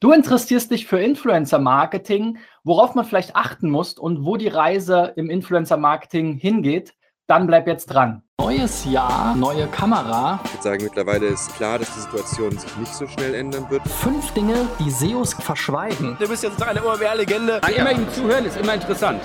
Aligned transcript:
Du 0.00 0.12
interessierst 0.12 0.70
dich 0.70 0.86
für 0.86 1.00
Influencer-Marketing, 1.00 2.38
worauf 2.62 2.94
man 2.94 3.04
vielleicht 3.04 3.34
achten 3.34 3.68
muss 3.68 3.94
und 3.94 4.24
wo 4.24 4.36
die 4.36 4.46
Reise 4.46 5.12
im 5.16 5.28
Influencer-Marketing 5.28 6.34
hingeht, 6.34 6.94
dann 7.26 7.48
bleib 7.48 7.66
jetzt 7.66 7.86
dran. 7.86 8.22
Neues 8.40 8.84
Jahr, 8.84 9.34
neue 9.34 9.66
Kamera. 9.66 10.38
Ich 10.44 10.52
würde 10.52 10.62
sagen, 10.62 10.84
mittlerweile 10.84 11.26
ist 11.26 11.52
klar, 11.56 11.80
dass 11.80 11.92
die 11.92 12.00
Situation 12.02 12.56
sich 12.56 12.76
nicht 12.76 12.94
so 12.94 13.08
schnell 13.08 13.34
ändern 13.34 13.68
wird. 13.70 13.82
Fünf 13.88 14.30
Dinge, 14.34 14.68
die 14.78 14.88
SEOs 14.88 15.34
verschweigen. 15.34 16.16
Du 16.20 16.28
bist 16.28 16.44
jetzt 16.44 16.62
eine 16.62 16.80
OMR-Legende. 16.80 17.60
Immer 17.76 17.90
ihm 17.90 18.08
zuhören 18.12 18.44
ist 18.44 18.56
immer 18.56 18.74
interessant. 18.74 19.20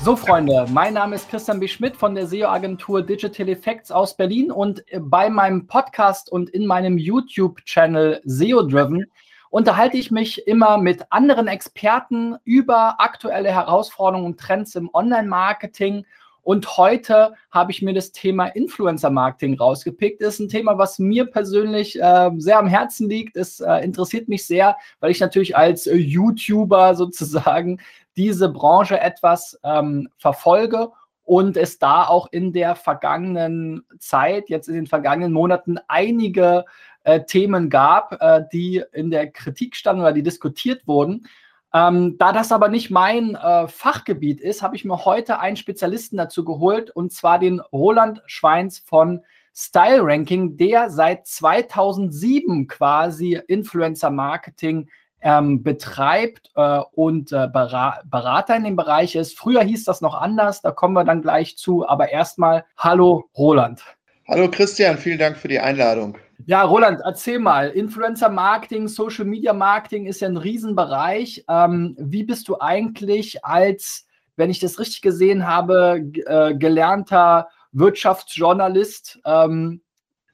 So, 0.00 0.14
Freunde, 0.14 0.64
mein 0.70 0.94
Name 0.94 1.16
ist 1.16 1.28
Christian 1.28 1.58
B. 1.58 1.66
Schmidt 1.66 1.96
von 1.96 2.14
der 2.14 2.28
SEO-Agentur 2.28 3.02
Digital 3.02 3.48
Effects 3.48 3.90
aus 3.90 4.16
Berlin 4.16 4.52
und 4.52 4.84
bei 5.00 5.28
meinem 5.28 5.66
Podcast 5.66 6.30
und 6.30 6.50
in 6.50 6.66
meinem 6.66 6.98
YouTube-Channel 6.98 8.20
SEO 8.24 8.62
Driven 8.62 9.06
unterhalte 9.52 9.98
ich 9.98 10.10
mich 10.10 10.46
immer 10.46 10.78
mit 10.78 11.04
anderen 11.10 11.46
Experten 11.46 12.36
über 12.42 12.98
aktuelle 13.00 13.50
Herausforderungen 13.50 14.24
und 14.24 14.40
Trends 14.40 14.74
im 14.76 14.88
Online-Marketing. 14.94 16.06
Und 16.40 16.78
heute 16.78 17.34
habe 17.50 17.70
ich 17.70 17.82
mir 17.82 17.92
das 17.92 18.12
Thema 18.12 18.46
Influencer-Marketing 18.46 19.58
rausgepickt. 19.58 20.22
Ist 20.22 20.40
ein 20.40 20.48
Thema, 20.48 20.78
was 20.78 20.98
mir 20.98 21.26
persönlich 21.26 22.00
äh, 22.00 22.30
sehr 22.38 22.58
am 22.58 22.66
Herzen 22.66 23.10
liegt. 23.10 23.36
Es 23.36 23.60
äh, 23.60 23.84
interessiert 23.84 24.26
mich 24.26 24.46
sehr, 24.46 24.78
weil 25.00 25.10
ich 25.10 25.20
natürlich 25.20 25.54
als 25.54 25.86
äh, 25.86 25.96
YouTuber 25.96 26.94
sozusagen 26.94 27.78
diese 28.16 28.48
Branche 28.48 28.98
etwas 28.98 29.60
ähm, 29.64 30.08
verfolge 30.16 30.88
und 31.24 31.58
es 31.58 31.78
da 31.78 32.06
auch 32.06 32.32
in 32.32 32.54
der 32.54 32.74
vergangenen 32.74 33.84
Zeit, 33.98 34.48
jetzt 34.48 34.68
in 34.68 34.74
den 34.74 34.86
vergangenen 34.86 35.32
Monaten, 35.32 35.78
einige 35.88 36.64
äh, 37.04 37.24
Themen 37.24 37.70
gab, 37.70 38.20
äh, 38.20 38.44
die 38.52 38.82
in 38.92 39.10
der 39.10 39.30
Kritik 39.30 39.76
standen 39.76 40.02
oder 40.02 40.12
die 40.12 40.22
diskutiert 40.22 40.86
wurden. 40.86 41.26
Ähm, 41.74 42.16
da 42.18 42.32
das 42.32 42.52
aber 42.52 42.68
nicht 42.68 42.90
mein 42.90 43.34
äh, 43.34 43.66
Fachgebiet 43.66 44.40
ist, 44.40 44.62
habe 44.62 44.76
ich 44.76 44.84
mir 44.84 45.04
heute 45.04 45.40
einen 45.40 45.56
Spezialisten 45.56 46.16
dazu 46.16 46.44
geholt, 46.44 46.90
und 46.90 47.12
zwar 47.12 47.38
den 47.38 47.60
Roland 47.72 48.22
Schweins 48.26 48.78
von 48.78 49.22
Style 49.54 50.02
Ranking, 50.02 50.56
der 50.56 50.90
seit 50.90 51.26
2007 51.26 52.66
quasi 52.68 53.40
Influencer 53.46 54.10
Marketing 54.10 54.88
ähm, 55.22 55.62
betreibt 55.62 56.50
äh, 56.56 56.80
und 56.92 57.32
äh, 57.32 57.48
Berater 57.48 58.56
in 58.56 58.64
dem 58.64 58.76
Bereich 58.76 59.14
ist. 59.14 59.38
Früher 59.38 59.62
hieß 59.62 59.84
das 59.84 60.00
noch 60.00 60.14
anders, 60.14 60.62
da 60.62 60.72
kommen 60.72 60.94
wir 60.94 61.04
dann 61.04 61.22
gleich 61.22 61.56
zu. 61.56 61.88
Aber 61.88 62.10
erstmal, 62.10 62.64
hallo 62.76 63.28
Roland. 63.36 63.82
Hallo 64.28 64.50
Christian, 64.50 64.98
vielen 64.98 65.18
Dank 65.18 65.36
für 65.36 65.48
die 65.48 65.60
Einladung. 65.60 66.18
Ja, 66.46 66.62
Roland, 66.62 67.00
erzähl 67.04 67.38
mal. 67.38 67.70
Influencer 67.70 68.28
Marketing, 68.28 68.88
Social 68.88 69.24
Media 69.24 69.52
Marketing 69.52 70.06
ist 70.06 70.20
ja 70.20 70.28
ein 70.28 70.36
Riesenbereich. 70.36 71.44
Ähm, 71.48 71.96
wie 71.98 72.24
bist 72.24 72.48
du 72.48 72.58
eigentlich 72.60 73.44
als, 73.44 74.06
wenn 74.36 74.50
ich 74.50 74.58
das 74.58 74.78
richtig 74.78 75.02
gesehen 75.02 75.46
habe, 75.46 76.04
äh, 76.26 76.54
gelernter 76.54 77.48
Wirtschaftsjournalist 77.72 79.20
ähm, 79.24 79.82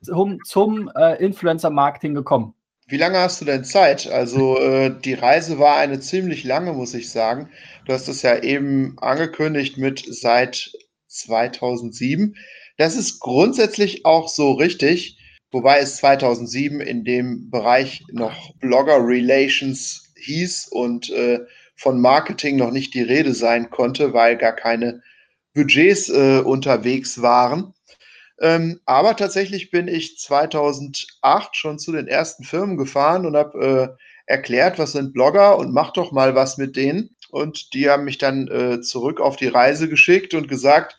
zum, 0.03 0.39
zum 0.45 0.91
äh, 0.97 1.23
Influencer 1.23 1.70
Marketing 1.70 2.15
gekommen? 2.15 2.55
Wie 2.87 2.97
lange 2.97 3.19
hast 3.19 3.43
du 3.43 3.45
denn 3.45 3.65
Zeit? 3.65 4.11
Also 4.11 4.59
äh, 4.59 4.91
die 5.05 5.12
Reise 5.12 5.59
war 5.59 5.77
eine 5.77 6.00
ziemlich 6.00 6.45
lange, 6.45 6.72
muss 6.72 6.95
ich 6.95 7.11
sagen. 7.11 7.50
Du 7.84 7.93
hast 7.93 8.09
es 8.09 8.22
ja 8.22 8.43
eben 8.43 8.97
angekündigt 8.98 9.77
mit 9.77 10.03
seit 10.09 10.72
2007. 11.09 12.34
Das 12.78 12.97
ist 12.97 13.20
grundsätzlich 13.20 14.06
auch 14.06 14.28
so 14.28 14.53
richtig 14.53 15.18
wobei 15.51 15.79
es 15.79 15.97
2007 15.97 16.81
in 16.81 17.05
dem 17.05 17.51
Bereich 17.51 18.05
noch 18.13 18.55
Blogger 18.57 18.99
Relations 19.05 20.13
hieß 20.17 20.69
und 20.69 21.11
äh, 21.11 21.41
von 21.77 22.01
Marketing 22.01 22.57
noch 22.57 22.71
nicht 22.71 22.95
die 22.95 23.03
Rede 23.03 23.35
sein 23.35 23.71
konnte, 23.71 24.13
weil 24.13 24.37
gar 24.37 24.53
keine 24.53 25.03
Budgets 25.55 26.09
äh, 26.09 26.41
unterwegs 26.41 27.23
waren. 27.23 27.72
Ähm, 28.41 28.81
aber 28.84 29.17
tatsächlich 29.17 29.71
bin 29.71 29.89
ich 29.89 30.19
2008 30.19 31.56
schon 31.56 31.78
zu 31.78 31.93
den 31.93 32.06
ersten 32.06 32.45
Firmen 32.45 32.77
gefahren 32.77 33.27
und 33.27 33.37
habe 33.37 33.97
äh, 33.97 34.03
erklärt, 34.27 34.78
was 34.78 34.93
sind 34.93 35.12
Blogger 35.12 35.59
und 35.59 35.72
mach 35.72 35.93
doch 35.93 36.12
mal 36.12 36.34
was 36.34 36.59
mit 36.59 36.77
denen. 36.77 37.17
Und 37.31 37.75
die 37.75 37.89
haben 37.91 38.05
mich 38.05 38.19
dann 38.19 38.49
äh, 38.49 38.81
zurück 38.81 39.21
auf 39.21 39.37
die 39.37 39.49
Reise 39.49 39.89
geschickt 39.89 40.34
und 40.34 40.49
gesagt, 40.49 40.97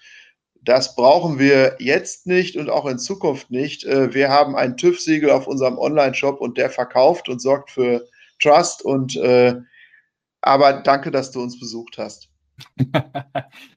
das 0.63 0.95
brauchen 0.95 1.39
wir 1.39 1.75
jetzt 1.79 2.27
nicht 2.27 2.57
und 2.57 2.69
auch 2.69 2.85
in 2.85 2.99
Zukunft 2.99 3.49
nicht. 3.51 3.85
Äh, 3.85 4.13
wir 4.13 4.29
haben 4.29 4.55
ein 4.55 4.77
TÜV-Siegel 4.77 5.31
auf 5.31 5.47
unserem 5.47 5.77
Online-Shop 5.77 6.41
und 6.41 6.57
der 6.57 6.69
verkauft 6.69 7.29
und 7.29 7.41
sorgt 7.41 7.71
für 7.71 8.07
Trust. 8.41 8.83
Und 8.83 9.15
äh, 9.15 9.55
aber 10.41 10.73
danke, 10.73 11.11
dass 11.11 11.31
du 11.31 11.41
uns 11.41 11.59
besucht 11.59 11.97
hast. 11.97 12.29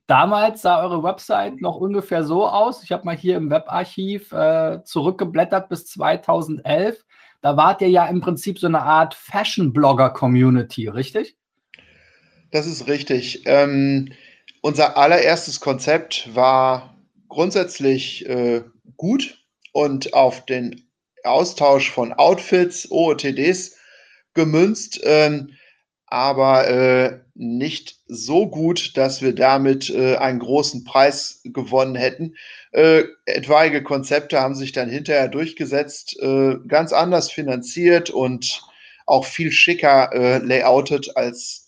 Damals 0.06 0.62
sah 0.62 0.82
eure 0.82 1.02
Website 1.02 1.60
noch 1.60 1.76
ungefähr 1.76 2.24
so 2.24 2.46
aus. 2.46 2.82
Ich 2.82 2.92
habe 2.92 3.04
mal 3.04 3.16
hier 3.16 3.36
im 3.36 3.50
Webarchiv 3.50 4.32
äh, 4.32 4.82
zurückgeblättert 4.84 5.68
bis 5.68 5.86
2011. 5.86 7.04
Da 7.40 7.56
wart 7.56 7.80
ihr 7.80 7.90
ja 7.90 8.06
im 8.06 8.20
Prinzip 8.20 8.58
so 8.58 8.66
eine 8.66 8.82
Art 8.82 9.14
Fashion-Blogger-Community, 9.14 10.88
richtig? 10.88 11.36
Das 12.50 12.66
ist 12.66 12.86
richtig. 12.86 13.42
Ähm, 13.46 14.12
unser 14.62 14.96
allererstes 14.96 15.60
Konzept 15.60 16.34
war 16.34 16.96
grundsätzlich 17.28 18.26
äh, 18.26 18.62
gut 18.96 19.38
und 19.72 20.14
auf 20.14 20.46
den 20.46 20.88
Austausch 21.24 21.90
von 21.90 22.12
Outfits, 22.12 22.90
OOTDs 22.90 23.76
gemünzt, 24.34 25.00
ähm, 25.04 25.50
aber 26.06 26.68
äh, 26.68 27.20
nicht 27.34 27.96
so 28.06 28.46
gut, 28.46 28.96
dass 28.96 29.22
wir 29.22 29.34
damit 29.34 29.90
äh, 29.90 30.16
einen 30.16 30.40
großen 30.40 30.84
Preis 30.84 31.40
gewonnen 31.44 31.94
hätten. 31.94 32.36
Äh, 32.72 33.04
etwaige 33.24 33.82
Konzepte 33.82 34.40
haben 34.40 34.54
sich 34.54 34.72
dann 34.72 34.90
hinterher 34.90 35.28
durchgesetzt, 35.28 36.18
äh, 36.20 36.56
ganz 36.68 36.92
anders 36.92 37.30
finanziert 37.30 38.10
und 38.10 38.62
auch 39.06 39.24
viel 39.24 39.50
schicker 39.50 40.12
äh, 40.12 40.38
layoutet 40.38 41.16
als 41.16 41.61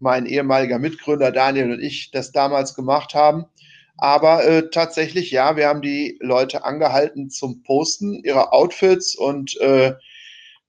mein 0.00 0.26
ehemaliger 0.26 0.78
Mitgründer 0.78 1.32
Daniel 1.32 1.72
und 1.72 1.80
ich 1.80 2.10
das 2.10 2.32
damals 2.32 2.74
gemacht 2.74 3.14
haben. 3.14 3.46
Aber 3.96 4.44
äh, 4.44 4.70
tatsächlich, 4.70 5.32
ja, 5.32 5.56
wir 5.56 5.66
haben 5.66 5.82
die 5.82 6.18
Leute 6.20 6.64
angehalten 6.64 7.30
zum 7.30 7.62
Posten 7.64 8.22
ihrer 8.22 8.52
Outfits 8.52 9.16
und 9.16 9.60
äh, 9.60 9.94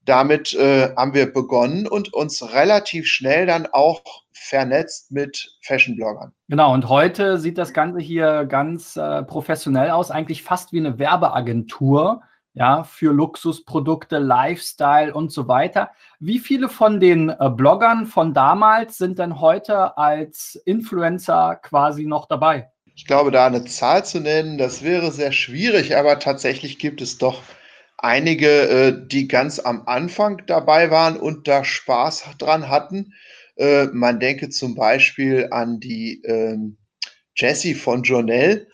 damit 0.05 0.53
äh, 0.53 0.95
haben 0.95 1.13
wir 1.13 1.31
begonnen 1.31 1.87
und 1.87 2.11
uns 2.13 2.53
relativ 2.53 3.05
schnell 3.05 3.45
dann 3.45 3.67
auch 3.67 4.01
vernetzt 4.31 5.11
mit 5.11 5.55
Fashion-Bloggern. 5.61 6.33
Genau, 6.47 6.73
und 6.73 6.89
heute 6.89 7.37
sieht 7.37 7.59
das 7.59 7.73
Ganze 7.73 7.99
hier 7.99 8.45
ganz 8.45 8.97
äh, 8.97 9.21
professionell 9.21 9.91
aus, 9.91 10.09
eigentlich 10.09 10.41
fast 10.41 10.73
wie 10.73 10.79
eine 10.79 10.97
Werbeagentur 10.97 12.23
ja, 12.53 12.83
für 12.83 13.13
Luxusprodukte, 13.13 14.17
Lifestyle 14.17 15.13
und 15.13 15.31
so 15.31 15.47
weiter. 15.47 15.91
Wie 16.19 16.39
viele 16.39 16.69
von 16.69 16.99
den 16.99 17.29
äh, 17.29 17.49
Bloggern 17.49 18.05
von 18.05 18.33
damals 18.33 18.97
sind 18.97 19.19
denn 19.19 19.39
heute 19.39 19.97
als 19.97 20.61
Influencer 20.65 21.55
quasi 21.61 22.05
noch 22.05 22.27
dabei? 22.27 22.69
Ich 22.95 23.05
glaube, 23.05 23.31
da 23.31 23.47
eine 23.47 23.63
Zahl 23.63 24.03
zu 24.03 24.19
nennen, 24.19 24.57
das 24.57 24.83
wäre 24.83 25.11
sehr 25.11 25.31
schwierig, 25.31 25.95
aber 25.95 26.19
tatsächlich 26.19 26.79
gibt 26.79 27.01
es 27.01 27.17
doch 27.17 27.41
einige, 27.97 28.47
äh, 28.47 29.07
die 29.07 29.27
ganz 29.27 29.59
am 29.59 29.83
Anfang 29.85 30.41
dabei 30.47 30.91
waren 30.91 31.17
und 31.17 31.47
da 31.47 31.63
Spaß 31.63 32.25
dran 32.37 32.69
hatten. 32.69 33.13
Äh, 33.55 33.85
man 33.93 34.19
denke 34.19 34.49
zum 34.49 34.75
Beispiel 34.75 35.47
an 35.51 35.79
die 35.79 36.21
ähm, 36.23 36.77
Jessie 37.35 37.75
von 37.75 38.03
Jonelle, 38.03 38.67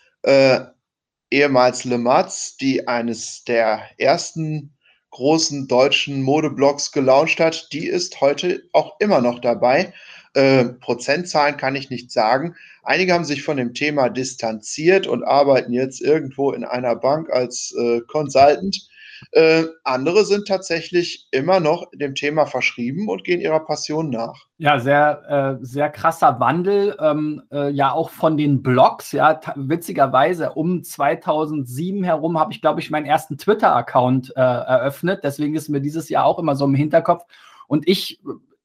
ehemals 1.35 1.83
Lematz, 1.83 2.55
die 2.55 2.87
eines 2.87 3.43
der 3.43 3.81
ersten 3.97 4.73
großen 5.09 5.67
deutschen 5.67 6.21
Modeblogs 6.21 6.93
gelauncht 6.93 7.41
hat, 7.41 7.73
die 7.73 7.87
ist 7.87 8.21
heute 8.21 8.63
auch 8.71 8.95
immer 8.99 9.19
noch 9.19 9.39
dabei. 9.39 9.93
Äh, 10.33 10.65
Prozentzahlen 10.65 11.57
kann 11.57 11.75
ich 11.75 11.89
nicht 11.89 12.09
sagen. 12.09 12.55
Einige 12.83 13.13
haben 13.13 13.25
sich 13.25 13.43
von 13.43 13.57
dem 13.57 13.73
Thema 13.73 14.07
distanziert 14.07 15.07
und 15.07 15.25
arbeiten 15.25 15.73
jetzt 15.73 16.01
irgendwo 16.01 16.51
in 16.53 16.63
einer 16.63 16.95
Bank 16.95 17.29
als 17.29 17.75
äh, 17.77 17.99
Consultant. 18.07 18.87
Äh, 19.31 19.63
andere 19.83 20.25
sind 20.25 20.47
tatsächlich 20.47 21.27
immer 21.31 21.59
noch 21.59 21.85
dem 21.93 22.15
Thema 22.15 22.45
verschrieben 22.45 23.09
und 23.09 23.23
gehen 23.23 23.41
ihrer 23.41 23.59
Passion 23.59 24.09
nach. 24.09 24.45
Ja, 24.57 24.79
sehr, 24.79 25.57
äh, 25.59 25.65
sehr 25.65 25.89
krasser 25.89 26.39
Wandel. 26.39 26.95
Ähm, 26.99 27.43
äh, 27.51 27.69
ja, 27.71 27.91
auch 27.91 28.09
von 28.09 28.37
den 28.37 28.63
Blogs. 28.63 29.11
Ja, 29.11 29.39
witzigerweise 29.55 30.53
um 30.53 30.83
2007 30.83 32.03
herum 32.03 32.39
habe 32.39 32.53
ich, 32.53 32.61
glaube 32.61 32.79
ich, 32.79 32.91
meinen 32.91 33.05
ersten 33.05 33.37
Twitter-Account 33.37 34.33
äh, 34.35 34.39
eröffnet. 34.39 35.21
Deswegen 35.23 35.55
ist 35.55 35.69
mir 35.69 35.81
dieses 35.81 36.09
Jahr 36.09 36.25
auch 36.25 36.39
immer 36.39 36.55
so 36.55 36.65
im 36.65 36.75
Hinterkopf. 36.75 37.25
Und 37.67 37.87
ich 37.87 38.21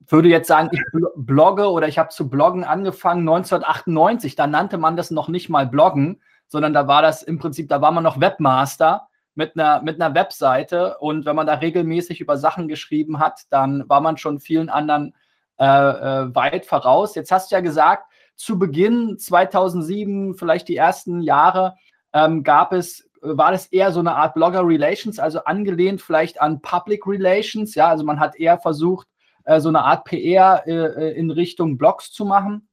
würde 0.06 0.28
jetzt 0.28 0.48
sagen, 0.48 0.70
ich 0.72 0.80
blogge 1.16 1.70
oder 1.70 1.88
ich 1.88 1.98
habe 1.98 2.10
zu 2.10 2.28
bloggen 2.28 2.64
angefangen 2.64 3.20
1998. 3.20 4.36
Da 4.36 4.46
nannte 4.46 4.78
man 4.78 4.96
das 4.96 5.10
noch 5.10 5.28
nicht 5.28 5.48
mal 5.48 5.66
bloggen, 5.66 6.20
sondern 6.48 6.72
da 6.72 6.88
war 6.88 7.02
das 7.02 7.22
im 7.22 7.38
Prinzip, 7.38 7.68
da 7.68 7.80
war 7.80 7.92
man 7.92 8.04
noch 8.04 8.20
Webmaster 8.20 9.08
mit 9.34 9.56
einer, 9.56 9.82
mit 9.82 10.00
einer 10.00 10.14
Webseite 10.14 10.98
und 10.98 11.24
wenn 11.24 11.36
man 11.36 11.46
da 11.46 11.54
regelmäßig 11.54 12.20
über 12.20 12.36
Sachen 12.36 12.68
geschrieben 12.68 13.18
hat, 13.18 13.42
dann 13.50 13.88
war 13.88 14.00
man 14.00 14.16
schon 14.16 14.40
vielen 14.40 14.68
anderen 14.68 15.14
äh, 15.58 15.64
äh, 15.64 16.34
weit 16.34 16.66
voraus. 16.66 17.14
Jetzt 17.14 17.30
hast 17.30 17.50
du 17.50 17.54
ja 17.54 17.60
gesagt, 17.60 18.10
zu 18.34 18.58
Beginn 18.58 19.18
2007, 19.18 20.34
vielleicht 20.34 20.68
die 20.68 20.76
ersten 20.76 21.20
Jahre, 21.20 21.76
ähm, 22.12 22.42
gab 22.42 22.72
es, 22.72 23.08
war 23.20 23.52
das 23.52 23.66
eher 23.66 23.92
so 23.92 24.00
eine 24.00 24.16
Art 24.16 24.34
Blogger 24.34 24.66
Relations, 24.66 25.18
also 25.18 25.44
angelehnt 25.44 26.00
vielleicht 26.00 26.40
an 26.40 26.62
Public 26.62 27.06
Relations. 27.06 27.74
Ja, 27.74 27.88
also 27.88 28.04
man 28.04 28.18
hat 28.18 28.36
eher 28.36 28.58
versucht, 28.58 29.06
äh, 29.44 29.60
so 29.60 29.68
eine 29.68 29.84
Art 29.84 30.04
PR 30.04 30.66
äh, 30.66 30.72
äh, 30.72 31.12
in 31.12 31.30
Richtung 31.30 31.76
Blogs 31.76 32.12
zu 32.12 32.24
machen. 32.24 32.68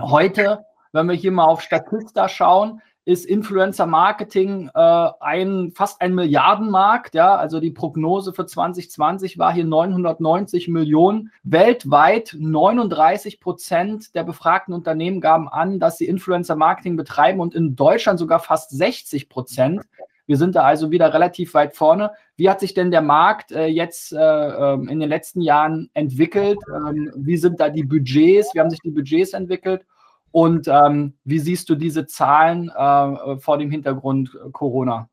Heute, 0.00 0.64
wenn 0.92 1.08
wir 1.08 1.14
hier 1.14 1.32
mal 1.32 1.46
auf 1.46 1.62
Statista 1.62 2.28
schauen, 2.28 2.80
ist 3.10 3.26
Influencer 3.26 3.86
Marketing 3.86 4.70
äh, 4.74 5.08
ein 5.20 5.72
fast 5.74 6.00
ein 6.00 6.14
Milliardenmarkt. 6.14 7.14
Ja, 7.14 7.34
also 7.34 7.60
die 7.60 7.70
Prognose 7.70 8.32
für 8.32 8.46
2020 8.46 9.38
war 9.38 9.52
hier 9.52 9.64
990 9.64 10.68
Millionen. 10.68 11.32
Weltweit 11.42 12.36
39 12.38 13.40
Prozent 13.40 14.14
der 14.14 14.24
befragten 14.24 14.72
Unternehmen 14.72 15.20
gaben 15.20 15.48
an, 15.48 15.80
dass 15.80 15.98
sie 15.98 16.06
Influencer 16.06 16.56
Marketing 16.56 16.96
betreiben 16.96 17.40
und 17.40 17.54
in 17.54 17.74
Deutschland 17.74 18.18
sogar 18.18 18.38
fast 18.38 18.70
60 18.70 19.28
Prozent. 19.28 19.82
Wir 20.26 20.36
sind 20.36 20.54
da 20.54 20.62
also 20.62 20.92
wieder 20.92 21.12
relativ 21.12 21.54
weit 21.54 21.74
vorne. 21.74 22.12
Wie 22.36 22.48
hat 22.48 22.60
sich 22.60 22.72
denn 22.72 22.92
der 22.92 23.02
Markt 23.02 23.50
äh, 23.50 23.66
jetzt 23.66 24.12
äh, 24.12 24.18
ähm, 24.18 24.88
in 24.88 25.00
den 25.00 25.08
letzten 25.08 25.40
Jahren 25.40 25.90
entwickelt? 25.92 26.58
Ähm, 26.72 27.10
wie 27.16 27.36
sind 27.36 27.58
da 27.58 27.68
die 27.68 27.82
Budgets? 27.82 28.54
Wie 28.54 28.60
haben 28.60 28.70
sich 28.70 28.78
die 28.78 28.92
Budgets 28.92 29.32
entwickelt? 29.32 29.84
Und 30.32 30.68
ähm, 30.68 31.14
wie 31.24 31.38
siehst 31.40 31.68
du 31.68 31.74
diese 31.74 32.06
Zahlen 32.06 32.68
äh, 32.68 33.38
vor 33.38 33.58
dem 33.58 33.70
Hintergrund 33.70 34.30
äh, 34.34 34.50
Corona? 34.50 35.08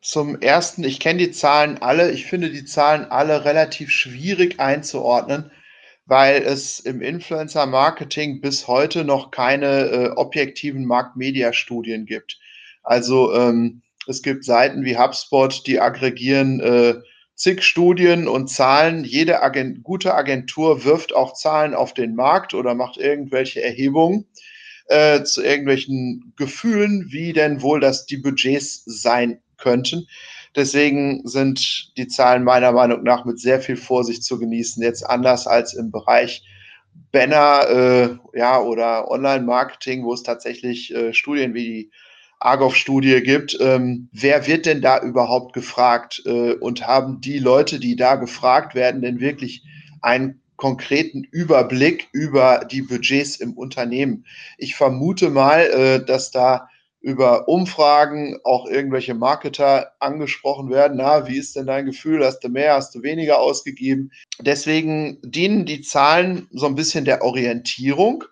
Zum 0.00 0.40
ersten, 0.40 0.84
ich 0.84 1.00
kenne 1.00 1.18
die 1.18 1.30
Zahlen 1.30 1.78
alle. 1.80 2.10
Ich 2.10 2.26
finde 2.26 2.50
die 2.50 2.64
Zahlen 2.64 3.06
alle 3.06 3.44
relativ 3.44 3.90
schwierig 3.90 4.60
einzuordnen, 4.60 5.50
weil 6.06 6.42
es 6.42 6.78
im 6.80 7.00
Influencer-Marketing 7.00 8.40
bis 8.40 8.68
heute 8.68 9.04
noch 9.04 9.30
keine 9.30 9.66
äh, 9.66 10.08
objektiven 10.10 10.84
Marktmedia-Studien 10.84 12.06
gibt. 12.06 12.38
Also 12.82 13.34
ähm, 13.34 13.82
es 14.06 14.22
gibt 14.22 14.44
Seiten 14.44 14.84
wie 14.84 14.98
HubSpot, 14.98 15.66
die 15.66 15.80
aggregieren 15.80 16.60
äh, 16.60 16.94
zig 17.34 17.62
Studien 17.62 18.28
und 18.28 18.48
Zahlen. 18.48 19.04
Jede 19.04 19.42
Agent 19.42 19.82
gute 19.82 20.14
Agentur 20.14 20.84
wirft 20.84 21.14
auch 21.14 21.32
Zahlen 21.32 21.74
auf 21.74 21.94
den 21.94 22.14
Markt 22.14 22.54
oder 22.54 22.74
macht 22.74 22.98
irgendwelche 22.98 23.62
Erhebungen 23.62 24.26
äh, 24.86 25.22
zu 25.22 25.42
irgendwelchen 25.42 26.32
Gefühlen, 26.36 27.06
wie 27.10 27.32
denn 27.32 27.62
wohl 27.62 27.80
das 27.80 28.06
die 28.06 28.18
Budgets 28.18 28.82
sein 28.84 29.40
könnten. 29.56 30.06
Deswegen 30.56 31.26
sind 31.26 31.96
die 31.96 32.06
Zahlen 32.06 32.44
meiner 32.44 32.72
Meinung 32.72 33.02
nach 33.02 33.24
mit 33.24 33.40
sehr 33.40 33.60
viel 33.60 33.76
Vorsicht 33.76 34.22
zu 34.22 34.38
genießen. 34.38 34.82
Jetzt 34.82 35.02
anders 35.02 35.46
als 35.46 35.74
im 35.74 35.90
Bereich 35.90 36.44
Banner 37.10 37.68
äh, 37.68 38.38
ja, 38.38 38.60
oder 38.60 39.10
Online-Marketing, 39.10 40.04
wo 40.04 40.12
es 40.12 40.22
tatsächlich 40.22 40.94
äh, 40.94 41.12
Studien 41.12 41.54
wie 41.54 41.64
die 41.64 41.90
Argov-Studie 42.38 43.22
gibt. 43.22 43.56
Ähm, 43.60 44.08
wer 44.12 44.46
wird 44.46 44.66
denn 44.66 44.80
da 44.80 45.00
überhaupt 45.00 45.54
gefragt? 45.54 46.22
Äh, 46.26 46.54
und 46.54 46.86
haben 46.86 47.20
die 47.20 47.38
Leute, 47.38 47.80
die 47.80 47.96
da 47.96 48.16
gefragt 48.16 48.74
werden, 48.74 49.02
denn 49.02 49.18
wirklich 49.20 49.64
einen 50.02 50.40
konkreten 50.56 51.24
Überblick 51.24 52.08
über 52.12 52.66
die 52.70 52.82
Budgets 52.82 53.36
im 53.36 53.54
Unternehmen. 53.54 54.24
Ich 54.58 54.74
vermute 54.76 55.30
mal, 55.30 55.60
äh, 55.62 56.04
dass 56.04 56.30
da 56.30 56.68
über 57.04 57.48
Umfragen 57.48 58.38
auch 58.44 58.66
irgendwelche 58.66 59.12
Marketer 59.12 59.92
angesprochen 60.00 60.70
werden. 60.70 60.96
Na, 60.96 61.28
wie 61.28 61.36
ist 61.36 61.54
denn 61.54 61.66
dein 61.66 61.84
Gefühl? 61.84 62.24
Hast 62.24 62.40
du 62.40 62.48
mehr, 62.48 62.74
hast 62.74 62.94
du 62.94 63.02
weniger 63.02 63.40
ausgegeben? 63.40 64.10
Deswegen 64.40 65.18
dienen 65.22 65.66
die 65.66 65.82
Zahlen 65.82 66.48
so 66.50 66.64
ein 66.66 66.76
bisschen 66.76 67.04
der 67.04 67.22
Orientierung. 67.22 68.24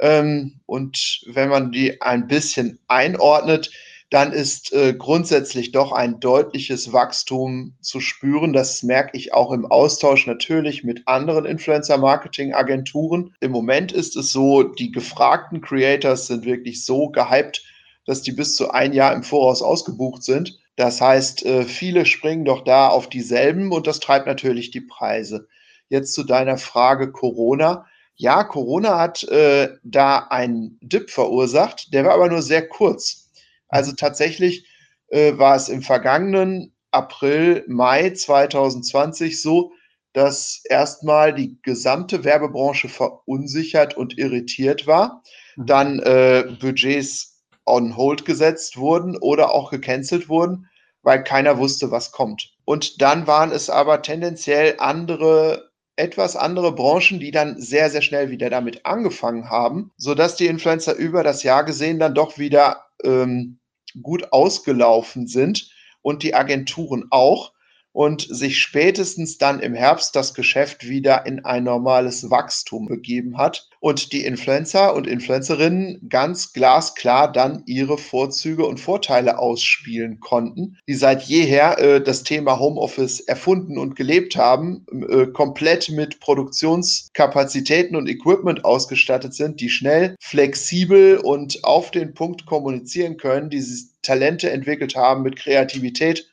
Ähm, 0.00 0.60
und 0.66 1.22
wenn 1.28 1.48
man 1.48 1.72
die 1.72 2.02
ein 2.02 2.26
bisschen 2.26 2.78
einordnet, 2.88 3.70
dann 4.10 4.32
ist 4.32 4.72
äh, 4.72 4.92
grundsätzlich 4.92 5.70
doch 5.70 5.92
ein 5.92 6.18
deutliches 6.18 6.92
Wachstum 6.92 7.76
zu 7.80 8.00
spüren. 8.00 8.52
Das 8.52 8.82
merke 8.82 9.16
ich 9.16 9.32
auch 9.32 9.52
im 9.52 9.64
Austausch 9.66 10.26
natürlich 10.26 10.82
mit 10.82 11.06
anderen 11.06 11.44
Influencer-Marketing-Agenturen. 11.44 13.34
Im 13.38 13.52
Moment 13.52 13.92
ist 13.92 14.16
es 14.16 14.32
so, 14.32 14.64
die 14.64 14.90
gefragten 14.90 15.60
Creators 15.60 16.26
sind 16.26 16.44
wirklich 16.44 16.84
so 16.84 17.10
gehypt, 17.10 17.62
dass 18.04 18.22
die 18.22 18.32
bis 18.32 18.56
zu 18.56 18.72
ein 18.72 18.92
Jahr 18.92 19.14
im 19.14 19.22
Voraus 19.22 19.62
ausgebucht 19.62 20.24
sind. 20.24 20.58
Das 20.74 21.00
heißt, 21.00 21.46
äh, 21.46 21.62
viele 21.62 22.04
springen 22.04 22.44
doch 22.44 22.64
da 22.64 22.88
auf 22.88 23.08
dieselben 23.08 23.70
und 23.70 23.86
das 23.86 24.00
treibt 24.00 24.26
natürlich 24.26 24.72
die 24.72 24.80
Preise. 24.80 25.46
Jetzt 25.88 26.14
zu 26.14 26.24
deiner 26.24 26.58
Frage 26.58 27.12
Corona. 27.12 27.86
Ja, 28.16 28.42
Corona 28.42 28.98
hat 28.98 29.22
äh, 29.24 29.68
da 29.84 30.26
einen 30.30 30.78
Dip 30.82 31.10
verursacht, 31.10 31.94
der 31.94 32.04
war 32.04 32.14
aber 32.14 32.28
nur 32.28 32.42
sehr 32.42 32.68
kurz. 32.68 33.29
Also 33.70 33.92
tatsächlich 33.92 34.66
äh, 35.08 35.38
war 35.38 35.56
es 35.56 35.68
im 35.68 35.82
vergangenen 35.82 36.74
April, 36.90 37.64
Mai 37.68 38.10
2020 38.10 39.40
so, 39.40 39.72
dass 40.12 40.62
erstmal 40.68 41.32
die 41.32 41.58
gesamte 41.62 42.24
Werbebranche 42.24 42.88
verunsichert 42.88 43.96
und 43.96 44.18
irritiert 44.18 44.86
war, 44.86 45.22
mhm. 45.56 45.66
dann 45.66 45.98
äh, 46.00 46.56
Budgets 46.60 47.44
on 47.64 47.96
hold 47.96 48.24
gesetzt 48.24 48.76
wurden 48.76 49.16
oder 49.16 49.52
auch 49.52 49.70
gecancelt 49.70 50.28
wurden, 50.28 50.68
weil 51.02 51.22
keiner 51.22 51.58
wusste, 51.58 51.90
was 51.90 52.10
kommt. 52.10 52.52
Und 52.64 53.00
dann 53.00 53.26
waren 53.26 53.52
es 53.52 53.70
aber 53.70 54.02
tendenziell 54.02 54.74
andere 54.78 55.70
etwas 55.96 56.34
andere 56.34 56.74
Branchen, 56.74 57.20
die 57.20 57.30
dann 57.30 57.60
sehr, 57.60 57.90
sehr 57.90 58.00
schnell 58.00 58.30
wieder 58.30 58.48
damit 58.48 58.86
angefangen 58.86 59.50
haben, 59.50 59.92
sodass 59.98 60.34
die 60.34 60.46
Influencer 60.46 60.94
über 60.94 61.22
das 61.22 61.42
Jahr 61.42 61.62
gesehen 61.62 61.98
dann 61.98 62.14
doch 62.14 62.38
wieder 62.38 62.86
ähm, 63.04 63.59
gut 64.02 64.32
ausgelaufen 64.32 65.26
sind 65.26 65.70
und 66.02 66.22
die 66.22 66.34
Agenturen 66.34 67.06
auch 67.10 67.52
und 67.92 68.26
sich 68.28 68.58
spätestens 68.58 69.38
dann 69.38 69.60
im 69.60 69.74
Herbst 69.74 70.14
das 70.14 70.34
Geschäft 70.34 70.88
wieder 70.88 71.26
in 71.26 71.44
ein 71.44 71.64
normales 71.64 72.30
Wachstum 72.30 72.86
begeben 72.86 73.36
hat 73.36 73.68
und 73.80 74.12
die 74.12 74.24
Influencer 74.24 74.94
und 74.94 75.06
Influencerinnen 75.06 76.08
ganz 76.08 76.52
glasklar 76.52 77.32
dann 77.32 77.62
ihre 77.66 77.98
Vorzüge 77.98 78.66
und 78.66 78.78
Vorteile 78.78 79.38
ausspielen 79.38 80.20
konnten, 80.20 80.76
die 80.86 80.94
seit 80.94 81.22
jeher 81.22 81.78
äh, 81.78 82.00
das 82.02 82.22
Thema 82.22 82.58
Homeoffice 82.58 83.20
erfunden 83.20 83.78
und 83.78 83.96
gelebt 83.96 84.36
haben, 84.36 84.84
äh, 85.08 85.26
komplett 85.26 85.88
mit 85.88 86.20
Produktionskapazitäten 86.20 87.96
und 87.96 88.08
Equipment 88.08 88.64
ausgestattet 88.64 89.34
sind, 89.34 89.60
die 89.60 89.70
schnell, 89.70 90.14
flexibel 90.20 91.16
und 91.16 91.64
auf 91.64 91.90
den 91.90 92.14
Punkt 92.14 92.46
kommunizieren 92.46 93.16
können, 93.16 93.50
die 93.50 93.64
Talente 94.02 94.50
entwickelt 94.50 94.96
haben 94.96 95.22
mit 95.22 95.36
Kreativität 95.36 96.29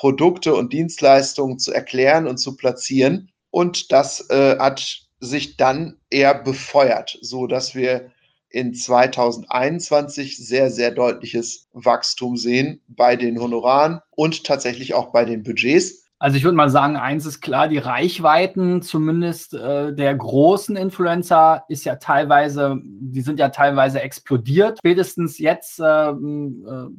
Produkte 0.00 0.54
und 0.54 0.72
Dienstleistungen 0.72 1.58
zu 1.58 1.74
erklären 1.74 2.26
und 2.26 2.38
zu 2.38 2.56
platzieren. 2.56 3.30
Und 3.50 3.92
das 3.92 4.30
äh, 4.30 4.56
hat 4.58 5.02
sich 5.18 5.58
dann 5.58 5.98
eher 6.08 6.32
befeuert, 6.32 7.18
so 7.20 7.46
dass 7.46 7.74
wir 7.74 8.10
in 8.48 8.72
2021 8.72 10.38
sehr, 10.38 10.70
sehr 10.70 10.90
deutliches 10.90 11.68
Wachstum 11.74 12.38
sehen 12.38 12.80
bei 12.88 13.14
den 13.14 13.38
Honoraren 13.38 14.00
und 14.12 14.44
tatsächlich 14.44 14.94
auch 14.94 15.12
bei 15.12 15.26
den 15.26 15.42
Budgets. 15.42 16.06
Also 16.22 16.36
ich 16.36 16.44
würde 16.44 16.56
mal 16.56 16.68
sagen, 16.68 16.98
eins 16.98 17.24
ist 17.24 17.40
klar, 17.40 17.66
die 17.66 17.78
Reichweiten 17.78 18.82
zumindest 18.82 19.54
äh, 19.54 19.94
der 19.94 20.14
großen 20.14 20.76
Influencer 20.76 21.64
ist 21.68 21.86
ja 21.86 21.96
teilweise, 21.96 22.78
die 22.84 23.22
sind 23.22 23.38
ja 23.38 23.48
teilweise 23.48 24.02
explodiert. 24.02 24.76
Spätestens 24.80 25.38
jetzt 25.38 25.80
äh, 25.80 26.10
äh, 26.10 26.14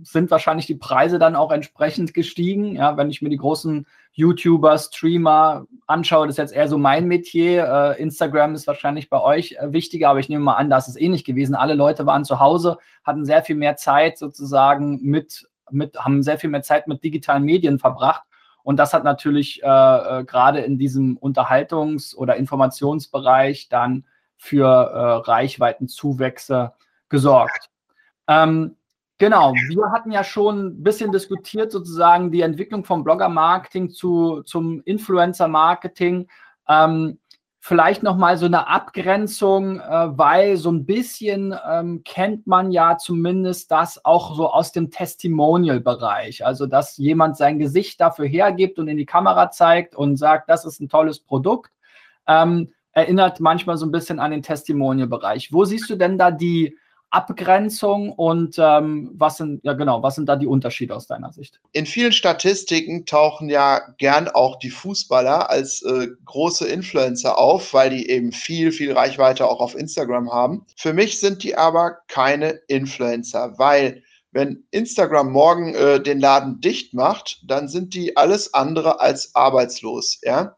sind 0.02 0.32
wahrscheinlich 0.32 0.66
die 0.66 0.74
Preise 0.74 1.20
dann 1.20 1.36
auch 1.36 1.52
entsprechend 1.52 2.16
gestiegen. 2.16 2.76
Ja, 2.76 2.98
wenn 2.98 3.12
ich 3.12 3.22
mir 3.22 3.30
die 3.30 3.38
großen 3.38 3.86
YouTuber, 4.14 4.80
Streamer 4.80 5.68
anschaue, 5.86 6.26
das 6.26 6.34
ist 6.34 6.40
jetzt 6.40 6.56
eher 6.56 6.68
so 6.68 6.80
mein 6.80 7.08
Metier. 7.08 7.96
Äh, 7.98 8.02
Instagram 8.02 8.56
ist 8.56 8.66
wahrscheinlich 8.66 9.08
bei 9.08 9.22
euch 9.22 9.52
äh, 9.52 9.72
wichtiger, 9.72 10.10
aber 10.10 10.20
ich 10.20 10.30
nehme 10.30 10.46
mal 10.46 10.56
an, 10.56 10.72
das 10.72 10.88
ist 10.88 11.00
ähnlich 11.00 11.26
gewesen. 11.26 11.54
Alle 11.54 11.76
Leute 11.76 12.08
waren 12.08 12.26
zu 12.26 12.40
Hause, 12.40 12.80
hatten 13.04 13.24
sehr 13.24 13.44
viel 13.44 13.56
mehr 13.56 13.76
Zeit 13.76 14.18
sozusagen 14.18 15.00
mit, 15.04 15.48
mit 15.70 15.96
haben 16.00 16.24
sehr 16.24 16.40
viel 16.40 16.50
mehr 16.50 16.64
Zeit 16.64 16.88
mit 16.88 17.04
digitalen 17.04 17.44
Medien 17.44 17.78
verbracht 17.78 18.24
und 18.64 18.78
das 18.78 18.94
hat 18.94 19.04
natürlich 19.04 19.62
äh, 19.64 19.68
äh, 19.68 20.24
gerade 20.24 20.60
in 20.60 20.78
diesem 20.78 21.18
Unterhaltungs- 21.18 22.16
oder 22.16 22.36
Informationsbereich 22.36 23.70
dann 23.70 24.06
für 24.38 24.66
äh, 24.66 25.30
Reichweitenzuwächse 25.30 26.74
gesorgt. 27.10 27.70
Ähm, 28.28 28.76
genau, 29.18 29.54
wir 29.54 29.92
hatten 29.92 30.12
ja 30.12 30.24
schon 30.24 30.68
ein 30.68 30.84
bisschen 30.84 31.12
diskutiert, 31.12 31.72
sozusagen 31.72 32.32
die 32.32 32.42
Entwicklung 32.42 32.84
vom 32.84 33.04
Blogger-Marketing 33.04 33.90
zu, 33.92 34.42
zum 34.44 34.82
Influencer-Marketing. 34.84 36.28
Ähm, 36.68 37.20
vielleicht 37.64 38.02
noch 38.02 38.18
mal 38.18 38.38
so 38.38 38.48
eine 38.48 38.68
Abgrenzung, 38.68 39.80
äh, 39.80 40.18
weil 40.18 40.58
so 40.58 40.72
ein 40.72 40.86
bisschen 40.86 41.56
ähm, 41.70 42.02
kennt 42.04 42.48
man 42.48 42.72
ja 42.72 42.98
zumindest 42.98 43.72
das 43.72 44.04
auch 44.04 44.36
so 44.36 44.50
aus 44.50 44.72
dem 44.72 44.90
Testimonial-Bereich. 44.90 46.44
Also, 46.44 46.66
dass 46.66 46.98
jemand 46.98 47.38
sein 47.38 47.60
Gesicht 47.60 48.02
dafür 48.02 48.26
hergibt 48.26 48.80
und 48.80 48.88
in 48.88 48.98
die 48.98 49.06
Kamera 49.06 49.52
zeigt 49.52 49.96
und 49.96 50.18
sagt, 50.18 50.50
das 50.50 50.66
ist 50.66 50.82
ein 50.82 50.90
tolles 50.90 51.20
Produkt, 51.20 51.72
ähm, 52.28 52.74
erinnert 52.94 53.40
manchmal 53.40 53.78
so 53.78 53.86
ein 53.86 53.92
bisschen 53.92 54.20
an 54.20 54.32
den 54.32 54.42
Testimonial-Bereich. 54.42 55.54
Wo 55.54 55.64
siehst 55.64 55.88
du 55.88 55.96
denn 55.96 56.18
da 56.18 56.32
die 56.32 56.76
Abgrenzung 57.12 58.14
und 58.14 58.56
ähm, 58.58 59.12
was 59.14 59.38
sind, 59.38 59.64
ja 59.64 59.74
genau, 59.74 60.02
was 60.02 60.16
sind 60.16 60.28
da 60.28 60.38
die 60.38 60.48
Unterschiede 60.48 60.96
aus 60.96 61.08
deiner 61.08 61.34
Sicht? 61.34 61.60
In 61.74 61.86
vielen 61.86 62.14
Statistiken 62.14 63.06
tauchen 63.06 63.50
ja 63.50 63.82
gern 63.98 64.30
auch 64.30 64.58
die 64.60 64.70
Fußballer 64.70 65.50
als 65.50 65.82
äh, 65.84 66.08
große 66.26 66.68
Influencer 66.68 67.38
auf, 67.38 67.74
weil 67.74 67.90
die 67.90 68.10
eben 68.10 68.32
viel, 68.32 68.72
viel 68.72 68.94
Reichweite 68.94 69.46
auch 69.46 69.60
auf 69.60 69.76
Instagram 69.76 70.32
haben. 70.32 70.66
Für 70.78 70.94
mich 70.94 71.20
sind 71.20 71.44
die 71.44 71.56
aber 71.58 71.98
keine 72.08 72.62
Influencer, 72.68 73.58
weil 73.58 74.04
wenn 74.32 74.64
Instagram 74.72 75.32
morgen 75.32 75.76
äh, 75.76 76.02
den 76.02 76.20
Laden 76.20 76.62
dicht 76.62 76.94
macht, 76.94 77.42
dann 77.46 77.68
sind 77.68 77.94
die 77.94 78.16
alles 78.16 78.54
andere 78.54 79.02
als 79.02 79.36
arbeitslos. 79.36 80.20
Ja? 80.24 80.56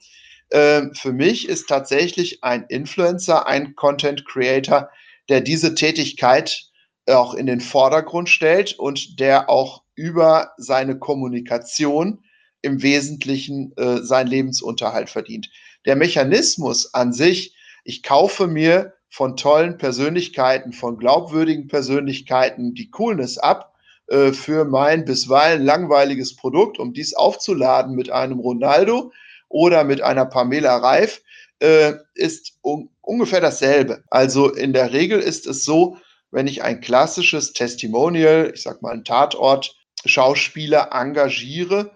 Äh, 0.50 0.84
für 0.94 1.12
mich 1.12 1.50
ist 1.50 1.68
tatsächlich 1.68 2.44
ein 2.44 2.66
Influencer 2.70 3.48
ein 3.48 3.76
Content 3.76 4.26
Creator, 4.28 4.90
der 5.30 5.42
diese 5.42 5.76
Tätigkeit 5.76 6.64
auch 7.08 7.34
in 7.34 7.46
den 7.46 7.62
Vordergrund 7.62 8.30
stellt 8.30 8.78
und 8.80 9.20
der 9.20 9.50
auch 9.50 9.84
über 9.96 10.52
seine 10.58 10.98
Kommunikation 10.98 12.24
im 12.62 12.82
Wesentlichen 12.82 13.74
äh, 13.78 13.98
seinen 13.98 14.28
Lebensunterhalt 14.28 15.10
verdient. 15.10 15.50
Der 15.86 15.96
Mechanismus 15.96 16.94
an 16.94 17.12
sich, 17.14 17.56
ich 17.84 18.04
kaufe 18.04 18.48
mir 18.48 18.94
von 19.10 19.36
tollen 19.36 19.78
Persönlichkeiten, 19.78 20.72
von 20.72 20.98
glaubwürdigen 20.98 21.68
Persönlichkeiten 21.68 22.74
die 22.74 22.90
Coolness 22.90 23.38
ab 23.38 23.76
äh, 24.08 24.32
für 24.32 24.66
mein 24.66 25.06
bisweilen 25.06 25.64
langweiliges 25.64 26.36
Produkt, 26.36 26.80
um 26.80 26.94
dies 26.94 27.14
aufzuladen 27.14 27.96
mit 27.96 28.10
einem 28.10 28.40
Ronaldo 28.40 29.12
oder 29.50 29.84
mit 29.84 30.02
einer 30.02 30.26
Pamela 30.26 30.78
Reif, 30.78 31.22
äh, 31.60 31.94
ist 32.16 32.58
un 32.64 32.90
ungefähr 33.04 33.42
dasselbe. 33.42 34.04
Also 34.10 34.52
in 34.52 34.74
der 34.74 34.94
Regel 34.94 35.20
ist 35.20 35.46
es 35.46 35.64
so, 35.64 35.98
wenn 36.32 36.48
ich 36.48 36.64
ein 36.64 36.82
klassisches 36.82 37.54
Testimonial, 37.54 38.52
ich 38.56 38.64
sag 38.64 38.82
mal 38.82 38.94
ein 38.94 39.04
Tatort, 39.04 39.76
Schauspieler 40.06 40.90
engagiere, 40.92 41.92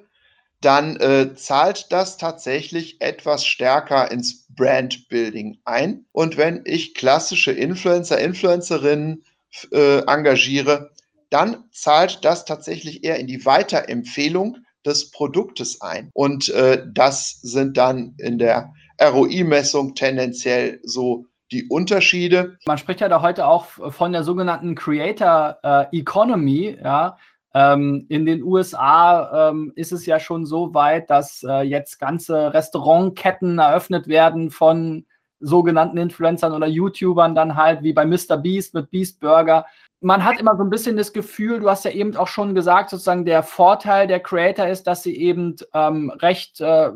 dann 0.61 0.97
äh, 0.97 1.35
zahlt 1.35 1.87
das 1.91 2.17
tatsächlich 2.17 3.01
etwas 3.01 3.45
stärker 3.45 4.11
ins 4.11 4.47
Brandbuilding 4.49 5.59
ein. 5.65 6.05
Und 6.11 6.37
wenn 6.37 6.61
ich 6.65 6.93
klassische 6.93 7.51
Influencer, 7.51 8.19
Influencerinnen 8.19 9.23
äh, 9.71 9.99
engagiere, 9.99 10.91
dann 11.29 11.65
zahlt 11.71 12.23
das 12.23 12.45
tatsächlich 12.45 13.03
eher 13.03 13.19
in 13.19 13.27
die 13.27 13.45
Weiterempfehlung 13.45 14.57
des 14.85 15.11
Produktes 15.11 15.81
ein. 15.81 16.09
Und 16.13 16.49
äh, 16.49 16.83
das 16.91 17.39
sind 17.41 17.77
dann 17.77 18.15
in 18.17 18.39
der 18.39 18.73
ROI-Messung 19.01 19.95
tendenziell 19.95 20.79
so 20.83 21.25
die 21.51 21.67
Unterschiede. 21.67 22.57
Man 22.65 22.77
spricht 22.77 23.01
ja 23.01 23.09
da 23.09 23.21
heute 23.21 23.47
auch 23.47 23.65
von 23.65 24.11
der 24.11 24.23
sogenannten 24.23 24.75
Creator 24.75 25.57
äh, 25.63 25.97
Economy, 25.97 26.77
ja. 26.83 27.17
Ähm, 27.53 28.05
in 28.09 28.25
den 28.25 28.43
USA 28.43 29.49
ähm, 29.49 29.71
ist 29.75 29.91
es 29.91 30.05
ja 30.05 30.19
schon 30.19 30.45
so 30.45 30.73
weit, 30.73 31.09
dass 31.09 31.43
äh, 31.43 31.61
jetzt 31.61 31.97
ganze 31.97 32.53
Restaurantketten 32.53 33.57
eröffnet 33.57 34.07
werden 34.07 34.51
von 34.51 35.05
sogenannten 35.39 35.97
Influencern 35.97 36.53
oder 36.53 36.67
YouTubern 36.67 37.35
dann 37.35 37.55
halt, 37.55 37.83
wie 37.83 37.93
bei 37.93 38.05
Mr. 38.05 38.37
Beast 38.37 38.73
mit 38.73 38.91
Beast 38.91 39.19
Burger 39.19 39.65
man 40.01 40.23
hat 40.23 40.39
immer 40.39 40.55
so 40.55 40.63
ein 40.63 40.69
bisschen 40.69 40.95
das 40.95 41.13
Gefühl, 41.13 41.59
du 41.59 41.69
hast 41.69 41.85
ja 41.85 41.91
eben 41.91 42.15
auch 42.15 42.27
schon 42.27 42.53
gesagt, 42.53 42.89
sozusagen 42.89 43.25
der 43.25 43.43
Vorteil 43.43 44.07
der 44.07 44.19
Creator 44.19 44.67
ist, 44.67 44.85
dass 44.85 45.03
sie 45.03 45.15
eben 45.15 45.55
ähm, 45.73 46.11
recht 46.11 46.61
äh, 46.61 46.91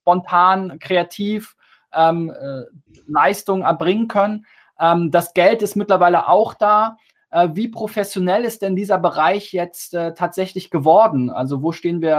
spontan, 0.00 0.78
kreativ 0.78 1.56
ähm, 1.92 2.30
äh, 2.30 2.62
Leistungen 3.06 3.62
erbringen 3.62 4.08
können. 4.08 4.46
Ähm, 4.80 5.10
das 5.10 5.34
Geld 5.34 5.62
ist 5.62 5.76
mittlerweile 5.76 6.28
auch 6.28 6.54
da. 6.54 6.96
Äh, 7.30 7.50
wie 7.52 7.68
professionell 7.68 8.44
ist 8.44 8.62
denn 8.62 8.76
dieser 8.76 8.98
Bereich 8.98 9.52
jetzt 9.52 9.94
äh, 9.94 10.14
tatsächlich 10.14 10.70
geworden? 10.70 11.30
Also 11.30 11.62
wo 11.62 11.72
stehen 11.72 12.00
wir, 12.00 12.12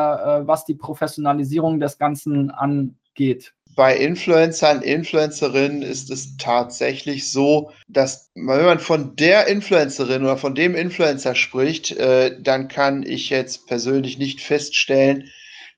äh, 0.44 0.48
was 0.48 0.66
die 0.66 0.76
Professionalisierung 0.76 1.80
des 1.80 1.98
Ganzen 1.98 2.52
angeht? 2.52 3.54
Bei 3.76 3.96
Influencern, 3.96 4.82
Influencerinnen 4.82 5.82
ist 5.82 6.10
es 6.10 6.38
tatsächlich 6.38 7.32
so, 7.32 7.72
dass 7.88 8.30
wenn 8.36 8.66
man 8.66 8.80
von 8.80 9.16
der 9.16 9.48
Influencerin 9.48 10.24
oder 10.24 10.38
von 10.38 10.56
dem 10.56 10.76
Influencer 10.76 11.36
spricht, 11.36 11.92
äh, 11.92 12.36
dann 12.42 12.68
kann 12.68 13.04
ich 13.04 13.30
jetzt 13.30 13.68
persönlich 13.68 14.18
nicht 14.18 14.42
feststellen, 14.42 15.30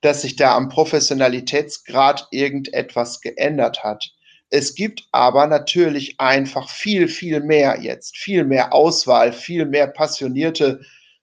dass 0.02 0.24
sich 0.24 0.36
da 0.36 0.56
am 0.56 0.70
Professionalitätsgrad 0.70 2.28
irgendetwas 2.32 3.22
geändert 3.22 3.84
hat. 3.84 4.12
Es 4.50 4.76
gibt 4.76 5.08
aber 5.12 5.48
natürlich 5.48 6.20
einfach 6.20 6.70
viel, 6.70 7.08
viel 7.08 7.40
mehr 7.42 7.80
jetzt, 7.82 8.18
viel 8.18 8.44
mehr 8.44 8.74
Auswahl, 8.74 9.32
viel 9.32 9.66
mehr 9.66 9.88
passionierte 9.88 10.82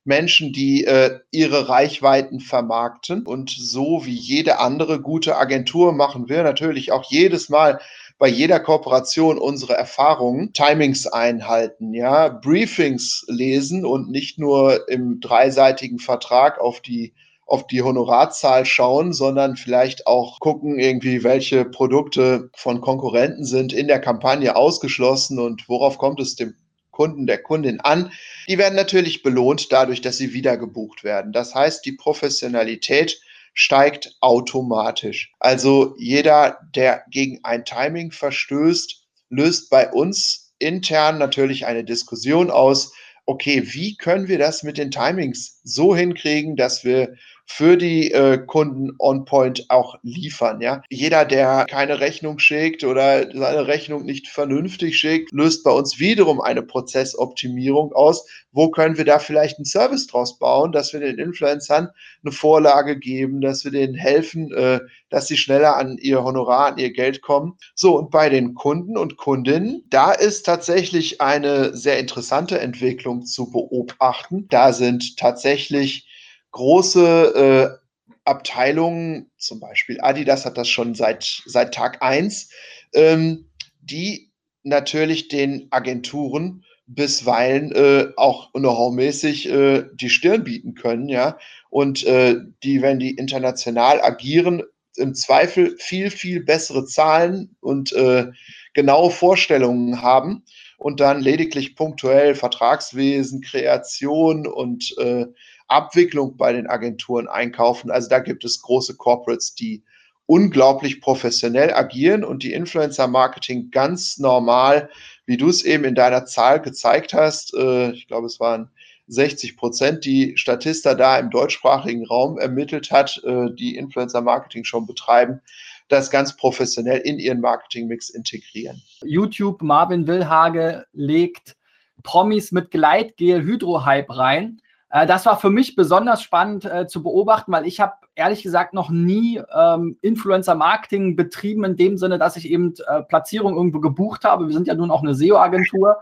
Menschen, 0.09 0.55
die 0.55 0.85
äh, 0.85 1.21
ihre 1.31 1.69
Reichweiten 1.69 2.41
vermarkten. 2.41 3.25
Und 3.27 3.51
so 3.51 4.07
wie 4.07 4.15
jede 4.15 4.59
andere 4.59 5.01
gute 5.01 5.37
Agentur 5.37 5.93
machen 5.93 6.29
wir 6.29 6.43
natürlich 6.43 6.91
auch 6.91 7.05
jedes 7.11 7.51
Mal 7.51 7.79
bei 8.19 8.27
jeder 8.27 8.59
Kooperation 8.59 9.39
unsere 9.39 9.75
Erfahrungen, 9.75 10.53
Timings 10.55 11.07
einhalten, 11.07 11.93
ja, 11.95 12.29
Briefings 12.29 13.27
lesen 13.29 13.85
und 13.85 14.11
nicht 14.11 14.39
nur 14.39 14.89
im 14.89 15.21
dreiseitigen 15.21 16.01
Vertrag 16.01 16.59
auf 16.59 16.81
die 16.81 17.13
auf 17.47 17.67
die 17.67 17.81
Honorarzahl 17.81 18.67
schauen, 18.67 19.15
sondern 19.15 19.57
vielleicht 19.57 20.07
auch 20.07 20.39
gucken, 20.39 20.79
irgendwie, 20.79 21.25
welche 21.25 21.65
Produkte 21.65 22.51
von 22.55 22.83
Konkurrenten 22.83 23.47
sind 23.47 23.73
in 23.73 23.89
der 23.89 24.01
Kampagne 24.01 24.55
ausgeschlossen 24.55 25.39
und 25.39 25.67
worauf 25.67 25.97
kommt 25.97 26.21
es 26.21 26.37
dem 26.37 26.55
Kunden, 26.99 27.29
der 27.29 27.41
Kundin 27.41 27.79
an. 27.79 28.11
Die 28.49 28.59
werden 28.59 28.75
natürlich 28.75 29.23
belohnt 29.23 29.71
dadurch, 29.71 30.01
dass 30.01 30.19
sie 30.19 30.33
wieder 30.33 30.57
gebucht 30.57 31.05
werden. 31.05 31.33
Das 31.33 31.55
heißt, 31.55 31.87
die 31.87 31.93
Professionalität 31.93 33.21
steigt 33.55 34.17
automatisch. 34.21 35.33
Also 35.39 35.95
jeder, 35.97 36.59
der 36.75 37.05
gegen 37.09 37.39
ein 37.45 37.65
Timing 37.65 38.11
verstößt, 38.11 39.05
löst 39.29 39.71
bei 39.71 39.89
uns 39.89 40.53
intern 40.59 41.19
natürlich 41.19 41.67
eine 41.67 41.85
Diskussion 41.85 42.51
aus. 42.51 42.93
Okay, 43.27 43.63
wie 43.73 43.97
können 43.97 44.27
wir 44.27 44.39
das 44.39 44.65
mit 44.65 44.77
den 44.77 44.91
Timings 44.91 45.61
so 45.63 45.95
hinkriegen, 45.95 46.57
dass 46.57 46.83
wir 46.83 47.15
für 47.51 47.79
die 47.79 48.13
äh, 48.13 48.39
Kunden 48.39 48.93
on 48.99 49.25
point 49.25 49.65
auch 49.71 49.97
liefern. 50.03 50.61
Ja? 50.61 50.83
Jeder, 50.91 51.25
der 51.25 51.65
keine 51.69 51.99
Rechnung 51.99 52.39
schickt 52.39 52.85
oder 52.85 53.23
seine 53.33 53.67
Rechnung 53.67 54.05
nicht 54.05 54.29
vernünftig 54.29 54.99
schickt, 54.99 55.33
löst 55.33 55.65
bei 55.65 55.71
uns 55.71 55.99
wiederum 55.99 56.43
eine 56.43 56.63
Prozessoptimierung 56.63 57.93
aus. 57.95 58.27
Wo 58.53 58.71
können 58.71 58.99
wir 58.99 59.07
da 59.07 59.19
vielleicht 59.19 59.59
einen 59.59 59.65
Service 59.65 60.07
draus 60.07 60.39
bauen, 60.39 60.73
dass 60.73 60.93
wir 60.93 61.01
den 61.01 61.19
Influencern 61.19 61.89
eine 62.23 62.33
Vorlage 62.33 62.99
geben, 62.99 63.41
dass 63.41 63.65
wir 63.65 63.73
denen 63.73 63.95
helfen, 63.95 64.53
äh, 64.53 64.81
dass 65.09 65.27
sie 65.27 65.39
schneller 65.39 65.77
an 65.77 65.97
ihr 65.99 66.23
Honorar, 66.23 66.73
an 66.73 66.79
ihr 66.79 66.93
Geld 66.93 67.23
kommen. 67.23 67.57
So, 67.75 67.99
und 67.99 68.11
bei 68.11 68.29
den 68.29 68.55
Kunden 68.55 68.99
und 68.99 69.17
Kundinnen, 69.17 69.85
da 69.89 70.13
ist 70.13 70.45
tatsächlich 70.45 71.23
eine 71.23 71.75
sehr 71.75 71.99
interessante 71.99 72.61
Entwicklung 72.61 73.25
zu 73.25 73.51
beobachten. 73.51 74.47
Da 74.51 74.75
sind 74.75 75.17
tatsächlich 75.17 76.08
große 76.53 77.79
äh, 77.79 77.89
Abteilungen, 78.25 79.31
zum 79.39 79.61
Beispiel 79.61 80.01
Adidas 80.01 80.45
hat 80.45 80.59
das 80.59 80.69
schon 80.69 80.95
seit, 80.95 81.43
seit 81.47 81.75
Tag 81.75 82.03
1, 82.03 82.51
ähm, 82.95 83.51
die 83.81 84.31
natürlich 84.63 85.29
den 85.29 85.69
Agenturen 85.71 86.65
bisweilen 86.87 87.73
äh, 87.73 88.09
auch 88.17 88.53
know-how-mäßig 88.53 89.49
äh, 89.51 89.85
die 89.95 90.11
Stirn 90.11 90.45
bieten 90.45 90.75
können, 90.75 91.09
ja. 91.09 91.39
Und 91.71 92.05
äh, 92.05 92.37
die, 92.63 92.81
wenn 92.81 92.99
die 92.99 93.11
international 93.11 94.01
agieren, 94.03 94.63
im 94.97 95.15
Zweifel 95.15 95.77
viel, 95.79 96.11
viel 96.11 96.43
bessere 96.43 96.85
Zahlen 96.87 97.57
und 97.61 97.93
äh, 97.93 98.27
genaue 98.75 99.11
Vorstellungen 99.11 100.03
haben 100.03 100.45
und 100.77 101.01
dann 101.01 101.21
lediglich 101.21 101.77
punktuell 101.77 102.35
Vertragswesen, 102.35 103.41
Kreation 103.43 104.47
und 104.47 104.97
äh, 104.99 105.27
Abwicklung 105.69 106.37
bei 106.37 106.53
den 106.53 106.67
Agenturen 106.67 107.29
einkaufen. 107.29 107.91
Also 107.91 108.09
da 108.09 108.19
gibt 108.19 108.45
es 108.45 108.61
große 108.63 108.97
Corporates, 108.97 109.55
die 109.55 109.83
unglaublich 110.27 111.01
professionell 111.01 111.73
agieren 111.73 112.23
und 112.23 112.43
die 112.43 112.53
Influencer-Marketing 112.53 113.71
ganz 113.71 114.19
normal, 114.19 114.91
wie 115.25 115.39
du 115.39 115.49
es 115.49 115.65
eben 115.65 115.85
in 115.85 115.95
deiner 115.95 116.27
Zahl 116.27 116.61
gezeigt 116.61 117.15
hast, 117.15 117.55
äh, 117.55 117.93
ich 117.93 118.07
glaube, 118.09 118.27
es 118.27 118.39
waren 118.39 118.71
60 119.07 119.57
Prozent, 119.57 120.05
die 120.05 120.37
Statista 120.37 120.95
da 120.95 121.19
im 121.19 121.31
deutschsprachigen 121.31 122.07
Raum 122.07 122.39
ermittelt 122.39 122.91
hat, 122.91 123.23
äh, 123.25 123.51
die 123.55 123.77
Influencer-Marketing 123.77 124.65
schon 124.65 124.87
betreiben, 124.87 125.41
das 125.89 126.11
ganz 126.11 126.37
professionell 126.37 126.99
in 126.99 127.19
ihren 127.19 127.41
Marketingmix 127.41 128.11
integrieren. 128.11 128.83
YouTube, 129.03 129.63
Marvin 129.63 130.07
Willhage 130.07 130.85
legt 130.93 131.57
Promis 132.03 132.53
mit 132.53 132.71
Gleitgel 132.71 133.43
Hydrohype 133.43 134.15
rein. 134.15 134.61
Äh, 134.91 135.07
das 135.07 135.27
war 135.27 135.39
für 135.39 135.51
mich 135.51 135.77
besonders 135.77 136.23
spannend 136.23 136.65
äh, 136.65 136.87
zu 136.87 137.03
beobachten, 137.03 137.53
weil 137.53 137.67
ich 137.67 137.81
habe 137.81 137.95
ehrlich 138.15 138.43
gesagt 138.43 138.75
noch 138.75 138.91
nie 138.91 139.41
ähm, 139.55 139.97
Influencer-Marketing 140.01 141.17
betrieben 141.17 141.65
in 141.65 141.77
dem 141.77 141.97
Sinne, 141.97 142.19
dass 142.19 142.37
ich 142.37 142.51
eben 142.51 142.75
äh, 142.87 143.03
Platzierung 143.03 143.57
irgendwo 143.57 143.81
gebucht 143.81 144.25
habe. 144.25 144.47
Wir 144.47 144.55
sind 144.55 144.67
ja 144.67 144.75
nun 144.75 144.91
auch 144.91 145.03
eine 145.03 145.15
SEO-Agentur. 145.15 145.99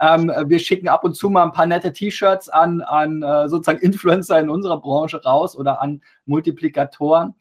Ähm, 0.00 0.32
wir 0.46 0.58
schicken 0.58 0.88
ab 0.88 1.04
und 1.04 1.14
zu 1.14 1.28
mal 1.28 1.44
ein 1.44 1.52
paar 1.52 1.66
nette 1.66 1.92
T-Shirts 1.92 2.48
an, 2.48 2.80
an 2.80 3.22
äh, 3.22 3.48
sozusagen 3.48 3.80
Influencer 3.80 4.40
in 4.40 4.48
unserer 4.48 4.80
Branche 4.80 5.22
raus 5.22 5.54
oder 5.54 5.82
an 5.82 6.00
Multiplikatoren 6.24 7.34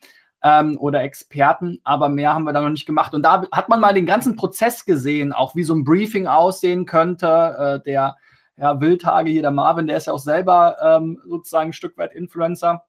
ähm, 0.44 0.78
oder 0.78 1.02
Experten, 1.04 1.80
aber 1.84 2.10
mehr 2.10 2.34
haben 2.34 2.44
wir 2.44 2.54
da 2.54 2.62
noch 2.62 2.70
nicht 2.70 2.86
gemacht. 2.86 3.14
Und 3.14 3.24
da 3.24 3.44
hat 3.52 3.70
man 3.70 3.80
mal 3.80 3.94
den 3.94 4.06
ganzen 4.06 4.36
Prozess 4.36 4.86
gesehen, 4.86 5.34
auch 5.34 5.56
wie 5.56 5.64
so 5.64 5.74
ein 5.74 5.84
Briefing 5.84 6.28
aussehen 6.28 6.86
könnte. 6.86 7.82
Äh, 7.82 7.84
der 7.86 8.18
ja, 8.60 8.80
Wildhage 8.80 9.32
hier, 9.32 9.42
der 9.42 9.52
Marvin, 9.52 9.88
der 9.88 9.98
ist 9.98 10.08
ja 10.08 10.14
auch 10.14 10.20
selber 10.20 10.78
ähm, 10.82 11.22
sozusagen 11.26 11.70
ein 11.70 11.74
Stück 11.74 11.98
weit 11.98 12.14
Influencer. 12.14 12.84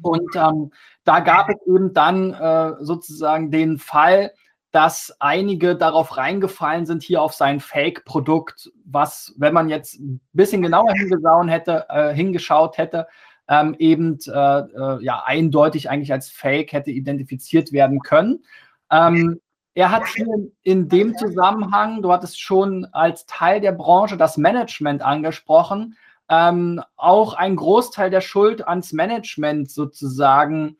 Und 0.00 0.36
ähm, 0.36 0.72
da 1.04 1.20
gab 1.20 1.48
es 1.48 1.56
eben 1.66 1.92
dann 1.92 2.32
äh, 2.34 2.74
sozusagen 2.80 3.50
den 3.50 3.78
Fall, 3.78 4.32
dass 4.70 5.14
einige 5.18 5.76
darauf 5.76 6.16
reingefallen 6.16 6.86
sind, 6.86 7.02
hier 7.02 7.20
auf 7.20 7.34
sein 7.34 7.60
Fake-Produkt, 7.60 8.72
was, 8.84 9.34
wenn 9.36 9.52
man 9.52 9.68
jetzt 9.68 10.00
ein 10.00 10.20
bisschen 10.32 10.62
genauer 10.62 10.92
hingeschaut 10.92 11.48
hätte, 11.48 11.86
äh, 11.90 12.14
hingeschaut 12.14 12.78
hätte, 12.78 13.06
ähm, 13.48 13.74
eben 13.78 14.18
äh, 14.26 14.30
äh, 14.30 15.04
ja 15.04 15.24
eindeutig 15.26 15.90
eigentlich 15.90 16.12
als 16.12 16.30
Fake 16.30 16.72
hätte 16.72 16.90
identifiziert 16.90 17.72
werden 17.72 18.00
können. 18.00 18.44
Ähm, 18.90 19.40
er 19.74 19.90
hat 19.90 20.06
hier 20.06 20.26
in 20.62 20.88
dem 20.88 21.16
Zusammenhang, 21.16 22.02
du 22.02 22.12
hattest 22.12 22.40
schon 22.40 22.86
als 22.92 23.24
Teil 23.26 23.60
der 23.60 23.72
Branche 23.72 24.16
das 24.16 24.36
Management 24.36 25.02
angesprochen, 25.02 25.96
ähm, 26.28 26.82
auch 26.96 27.34
einen 27.34 27.56
Großteil 27.56 28.10
der 28.10 28.20
Schuld 28.20 28.66
ans 28.66 28.92
Management 28.92 29.70
sozusagen 29.70 30.76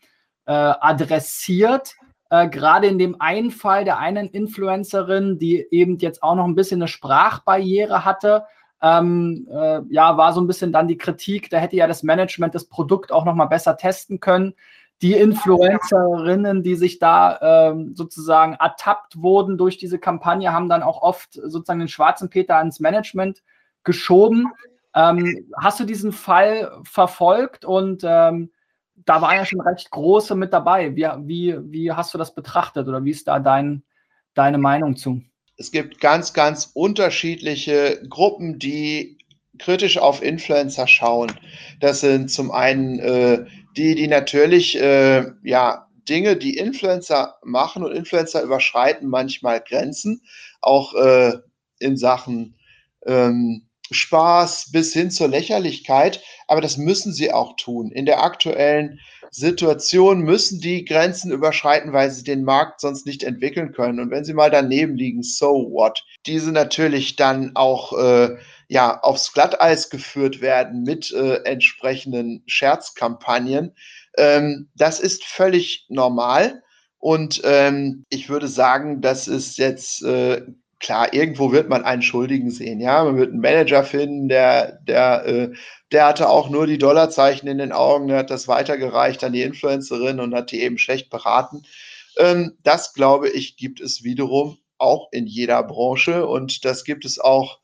äh, 0.47 0.53
adressiert. 0.53 1.95
Äh, 2.31 2.49
Gerade 2.49 2.87
in 2.87 2.99
dem 2.99 3.21
einen 3.21 3.51
Fall 3.51 3.85
der 3.85 3.99
einen 3.99 4.29
Influencerin, 4.29 5.39
die 5.39 5.67
eben 5.71 5.99
jetzt 5.99 6.23
auch 6.23 6.35
noch 6.35 6.45
ein 6.45 6.55
bisschen 6.55 6.81
eine 6.81 6.89
Sprachbarriere 6.89 8.05
hatte, 8.05 8.45
ähm, 8.83 9.47
äh, 9.51 9.81
ja, 9.91 10.17
war 10.17 10.33
so 10.33 10.41
ein 10.41 10.47
bisschen 10.47 10.73
dann 10.73 10.89
die 10.89 10.99
Kritik, 10.99 11.51
da 11.51 11.59
hätte 11.59 11.77
ja 11.77 11.87
das 11.87 12.03
Management 12.03 12.55
das 12.55 12.65
Produkt 12.65 13.13
auch 13.13 13.25
noch 13.25 13.35
mal 13.35 13.47
besser 13.47 13.77
testen 13.77 14.21
können 14.21 14.55
die 15.02 15.14
Influencerinnen, 15.14 16.62
die 16.62 16.76
sich 16.76 17.00
da 17.00 17.71
ähm, 17.71 17.94
sozusagen 17.97 18.54
ertappt 18.54 19.21
wurden 19.21 19.59
durch 19.59 19.76
diese 19.76 19.99
Kampagne, 19.99 20.52
haben 20.52 20.68
dann 20.68 20.85
auch 20.85 21.02
oft 21.02 21.32
sozusagen 21.35 21.80
den 21.80 21.88
schwarzen 21.88 22.30
Peter 22.30 22.56
ans 22.56 22.78
Management 22.78 23.42
geschoben. 23.82 24.47
Ähm, 24.94 25.50
hast 25.61 25.80
du 25.80 25.85
diesen 25.85 26.12
Fall 26.12 26.71
verfolgt 26.85 27.64
und 27.64 28.02
ähm, 28.04 28.52
da 28.94 29.21
war 29.21 29.35
ja 29.35 29.44
schon 29.44 29.61
recht 29.61 29.90
große 29.90 30.37
mit 30.37 30.52
dabei. 30.52 30.94
Wie, 30.94 31.09
wie, 31.26 31.59
wie 31.73 31.92
hast 31.92 32.14
du 32.14 32.18
das 32.18 32.32
betrachtet 32.32 32.87
oder 32.87 33.04
wie 33.04 33.11
ist 33.11 33.26
da 33.26 33.40
dein, 33.40 33.82
deine 34.35 34.59
Meinung 34.59 34.94
zu? 34.94 35.21
Es 35.56 35.73
gibt 35.73 36.00
ganz, 36.00 36.32
ganz 36.32 36.71
unterschiedliche 36.75 38.02
Gruppen, 38.09 38.61
die 38.61 39.18
kritisch 39.59 39.99
auf 39.99 40.23
Influencer 40.23 40.87
schauen. 40.87 41.32
Das 41.80 42.00
sind 42.00 42.30
zum 42.30 42.50
einen 42.50 42.99
äh, 42.99 43.44
die, 43.76 43.94
die 43.94 44.09
natürlich, 44.09 44.78
äh, 44.78 45.25
ja, 45.42 45.88
Dinge, 46.09 46.37
die 46.37 46.56
Influencer 46.56 47.37
machen 47.44 47.85
und 47.85 47.92
Influencer 47.92 48.42
überschreiten 48.42 49.09
manchmal 49.09 49.61
Grenzen, 49.61 50.23
auch 50.61 50.94
äh, 50.94 51.35
in 51.78 51.97
Sachen 51.97 52.56
ähm, 53.06 53.68
Spaß 53.90 54.73
bis 54.73 54.92
hin 54.92 55.11
zur 55.11 55.28
Lächerlichkeit. 55.28 56.23
Aber 56.49 56.61
das 56.61 56.76
müssen 56.76 57.12
sie 57.12 57.32
auch 57.32 57.54
tun. 57.56 57.92
In 57.92 58.06
der 58.06 58.23
aktuellen 58.23 58.99
Situation 59.30 60.21
müssen 60.21 60.61
die 60.61 60.85
Grenzen 60.85 61.30
überschreiten, 61.30 61.92
weil 61.92 62.11
sie 62.11 62.25
den 62.25 62.44
Markt 62.44 62.80
sonst 62.80 63.06
nicht 63.06 63.23
entwickeln 63.23 63.73
können. 63.73 64.00
Und 64.00 64.11
wenn 64.11 64.25
sie 64.25 64.35
mal 64.35 64.50
daneben 64.50 64.97
liegen, 64.97 65.23
so 65.23 65.71
what? 65.71 66.04
Diese 66.26 66.52
natürlich 66.52 67.16
dann 67.16 67.52
auch 67.54 67.97
äh, 67.99 68.37
ja, 68.73 68.99
aufs 69.02 69.35
Glatteis 69.35 69.91
geführt 69.91 70.41
werden 70.41 70.82
mit 70.82 71.13
äh, 71.13 71.43
entsprechenden 71.45 72.43
Scherzkampagnen. 72.47 73.76
Ähm, 74.17 74.71
das 74.75 74.99
ist 74.99 75.25
völlig 75.25 75.85
normal. 75.91 76.63
Und 76.97 77.43
ähm, 77.45 78.06
ich 78.08 78.30
würde 78.30 78.49
sagen, 78.49 79.02
das 79.02 79.28
ist 79.28 79.58
jetzt 79.58 80.02
äh, 80.04 80.47
klar, 80.78 81.13
irgendwo 81.13 81.52
wird 81.52 81.69
man 81.69 81.85
einen 81.85 82.00
Schuldigen 82.00 82.50
sehen. 82.50 82.80
Ja, 82.80 83.04
man 83.04 83.19
wird 83.19 83.32
einen 83.32 83.43
Manager 83.43 83.85
finden, 83.85 84.28
der, 84.28 84.78
der, 84.85 85.26
äh, 85.26 85.52
der 85.93 86.06
hatte 86.06 86.30
auch 86.30 86.49
nur 86.49 86.67
die 86.67 86.78
Dollarzeichen 86.78 87.50
in 87.50 87.58
den 87.58 87.73
Augen, 87.73 88.08
der 88.08 88.21
hat 88.21 88.30
das 88.30 88.49
weitergereicht 88.49 89.23
an 89.23 89.35
die 89.35 89.43
Influencerin 89.43 90.19
und 90.19 90.35
hat 90.35 90.50
die 90.50 90.63
eben 90.63 90.78
schlecht 90.78 91.11
beraten. 91.11 91.65
Ähm, 92.17 92.56
das 92.63 92.95
glaube 92.95 93.28
ich, 93.28 93.58
gibt 93.58 93.82
es 93.82 94.02
wiederum 94.02 94.56
auch 94.78 95.08
in 95.13 95.26
jeder 95.26 95.63
Branche 95.63 96.26
und 96.26 96.65
das 96.65 96.85
gibt 96.85 97.04
es 97.04 97.21
auch 97.21 97.62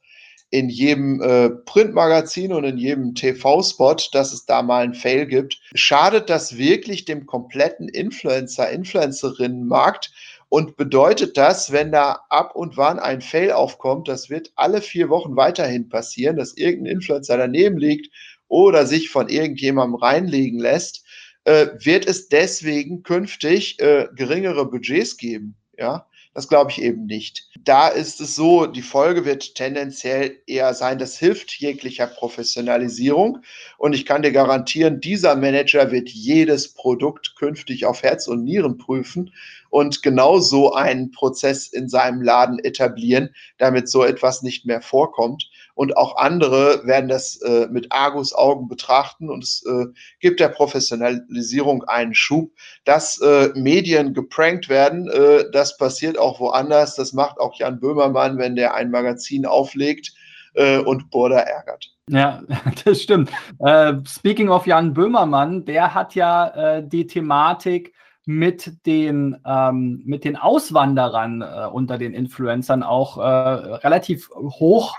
in 0.50 0.68
jedem 0.68 1.20
äh, 1.20 1.50
Printmagazin 1.50 2.52
und 2.52 2.64
in 2.64 2.78
jedem 2.78 3.14
TV-Spot, 3.14 3.96
dass 4.12 4.32
es 4.32 4.46
da 4.46 4.62
mal 4.62 4.82
einen 4.82 4.94
Fail 4.94 5.26
gibt. 5.26 5.60
Schadet 5.74 6.30
das 6.30 6.56
wirklich 6.56 7.04
dem 7.04 7.26
kompletten 7.26 7.88
Influencer, 7.88 8.70
Influencerinnen-Markt? 8.70 10.10
Und 10.50 10.76
bedeutet 10.76 11.36
das, 11.36 11.72
wenn 11.72 11.92
da 11.92 12.20
ab 12.30 12.56
und 12.56 12.78
wann 12.78 12.98
ein 12.98 13.20
Fail 13.20 13.52
aufkommt, 13.52 14.08
das 14.08 14.30
wird 14.30 14.50
alle 14.56 14.80
vier 14.80 15.10
Wochen 15.10 15.36
weiterhin 15.36 15.90
passieren, 15.90 16.36
dass 16.36 16.56
irgendein 16.56 16.94
Influencer 16.94 17.36
daneben 17.36 17.76
liegt 17.76 18.10
oder 18.48 18.86
sich 18.86 19.10
von 19.10 19.28
irgendjemandem 19.28 19.96
reinlegen 19.96 20.58
lässt, 20.58 21.04
äh, 21.44 21.66
wird 21.80 22.06
es 22.06 22.30
deswegen 22.30 23.02
künftig 23.02 23.78
äh, 23.80 24.08
geringere 24.14 24.64
Budgets 24.70 25.18
geben. 25.18 25.54
Ja, 25.76 26.06
das 26.38 26.46
glaube 26.46 26.70
ich 26.70 26.80
eben 26.80 27.06
nicht. 27.06 27.48
Da 27.64 27.88
ist 27.88 28.20
es 28.20 28.36
so, 28.36 28.66
die 28.66 28.80
Folge 28.80 29.24
wird 29.24 29.56
tendenziell 29.56 30.40
eher 30.46 30.72
sein, 30.72 31.00
das 31.00 31.18
hilft 31.18 31.50
jeglicher 31.58 32.06
Professionalisierung. 32.06 33.38
Und 33.76 33.92
ich 33.92 34.06
kann 34.06 34.22
dir 34.22 34.30
garantieren, 34.30 35.00
dieser 35.00 35.34
Manager 35.34 35.90
wird 35.90 36.08
jedes 36.10 36.74
Produkt 36.74 37.34
künftig 37.34 37.86
auf 37.86 38.04
Herz 38.04 38.28
und 38.28 38.44
Nieren 38.44 38.78
prüfen 38.78 39.32
und 39.68 40.04
genau 40.04 40.38
so 40.38 40.74
einen 40.74 41.10
Prozess 41.10 41.66
in 41.66 41.88
seinem 41.88 42.22
Laden 42.22 42.60
etablieren, 42.60 43.30
damit 43.56 43.88
so 43.88 44.04
etwas 44.04 44.42
nicht 44.44 44.64
mehr 44.64 44.80
vorkommt. 44.80 45.50
Und 45.78 45.96
auch 45.96 46.16
andere 46.16 46.84
werden 46.88 47.08
das 47.08 47.40
äh, 47.40 47.68
mit 47.70 47.92
Argus-Augen 47.92 48.66
betrachten 48.66 49.30
und 49.30 49.44
es 49.44 49.64
äh, 49.64 49.86
gibt 50.18 50.40
der 50.40 50.48
Professionalisierung 50.48 51.84
einen 51.84 52.14
Schub. 52.14 52.50
Dass 52.84 53.20
äh, 53.20 53.50
Medien 53.54 54.12
geprankt 54.12 54.68
werden, 54.68 55.08
äh, 55.08 55.44
das 55.52 55.76
passiert 55.76 56.18
auch 56.18 56.40
woanders. 56.40 56.96
Das 56.96 57.12
macht 57.12 57.38
auch 57.38 57.54
Jan 57.60 57.78
Böhmermann, 57.78 58.38
wenn 58.38 58.56
der 58.56 58.74
ein 58.74 58.90
Magazin 58.90 59.46
auflegt 59.46 60.12
äh, 60.54 60.78
und 60.78 61.12
Border 61.12 61.46
ärgert. 61.46 61.94
Ja, 62.10 62.42
das 62.84 63.00
stimmt. 63.00 63.30
Äh, 63.60 63.92
speaking 64.04 64.48
of 64.48 64.66
Jan 64.66 64.92
Böhmermann, 64.92 65.64
der 65.64 65.94
hat 65.94 66.16
ja 66.16 66.80
die 66.80 67.06
Thematik, 67.06 67.94
mit 68.24 68.84
den, 68.84 69.38
ähm, 69.46 70.02
mit 70.04 70.24
den 70.24 70.36
Auswanderern 70.36 71.40
äh, 71.40 71.66
unter 71.72 71.96
den 71.96 72.12
Influencern 72.12 72.82
auch 72.82 73.16
äh, 73.16 73.22
relativ 73.22 74.28
hoch 74.36 74.94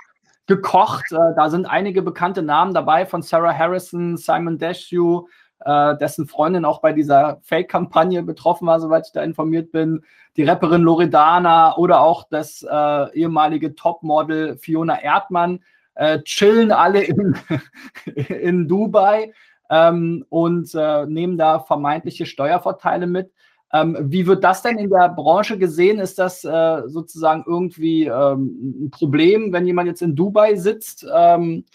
gekocht. 0.50 1.14
Äh, 1.14 1.34
da 1.38 1.50
sind 1.50 1.66
einige 1.66 2.02
bekannte 2.02 2.42
Namen 2.42 2.74
dabei 2.74 3.06
von 3.06 3.22
Sarah 3.22 3.58
Harrison, 3.58 4.18
Simon 4.18 4.58
Desue, 4.58 5.28
äh, 5.62 5.96
dessen 5.98 6.28
Freundin 6.28 6.66
auch 6.66 6.82
bei 6.82 6.92
dieser 6.92 7.40
Fake-Kampagne 7.44 8.24
betroffen 8.24 8.68
war, 8.68 8.82
soweit 8.82 9.08
ich 9.08 9.14
da 9.14 9.24
informiert 9.24 9.72
bin. 9.72 10.04
Die 10.36 10.44
Rapperin 10.44 10.82
Loredana 10.82 11.78
oder 11.78 12.02
auch 12.02 12.28
das 12.30 12.66
äh, 12.70 13.14
ehemalige 13.18 13.76
Topmodel 13.76 14.58
Fiona 14.58 15.02
Erdmann 15.02 15.62
äh, 15.96 16.20
chillen 16.24 16.72
alle 16.72 17.04
in, 17.04 17.38
in 18.28 18.68
Dubai 18.68 19.34
ähm, 19.70 20.26
und 20.30 20.74
äh, 20.74 21.06
nehmen 21.06 21.38
da 21.38 21.60
vermeintliche 21.60 22.26
Steuervorteile 22.26 23.08
mit. 23.08 23.32
Ähm, 23.72 23.98
wie 24.02 24.26
wird 24.26 24.44
das 24.44 24.62
denn 24.62 24.78
in 24.78 24.90
der 24.90 25.10
Branche 25.10 25.58
gesehen? 25.58 26.00
Ist 26.00 26.18
das 26.18 26.44
äh, 26.44 26.82
sozusagen 26.88 27.44
irgendwie 27.46 28.06
ähm, 28.06 28.86
ein 28.86 28.92
Problem, 28.92 29.54
wenn 29.54 29.68
jemand 29.68 29.88
jetzt 29.88 30.02
in 30.02 30.16
Dubai 30.16 30.56
sitzt? 30.56 31.06
Ähm, 31.14 31.66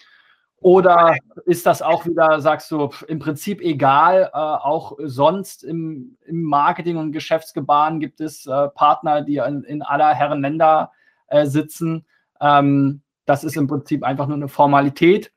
oder 0.64 1.14
ist 1.44 1.66
das 1.66 1.82
auch 1.82 2.06
wieder, 2.06 2.40
sagst 2.40 2.70
du, 2.70 2.88
im 3.06 3.18
Prinzip 3.18 3.60
egal? 3.60 4.30
Äh, 4.32 4.38
auch 4.38 4.96
sonst 4.98 5.62
im, 5.62 6.16
im, 6.24 6.42
Marketing 6.42 6.96
und 6.96 7.12
Geschäftsgebaren 7.12 8.00
gibt 8.00 8.20
es 8.20 8.46
äh, 8.46 8.68
Partner, 8.70 9.20
die 9.20 9.36
in, 9.36 9.62
in, 9.64 9.82
aller 9.82 10.14
Herren 10.14 10.40
Länder 10.40 10.90
äh, 11.26 11.44
sitzen. 11.44 12.06
Ähm, 12.40 13.02
das 13.26 13.44
ist 13.44 13.56
im 13.58 13.66
Prinzip 13.66 14.02
einfach 14.02 14.26
nur 14.26 14.38
eine 14.38 14.48
Formalität. 14.48 15.32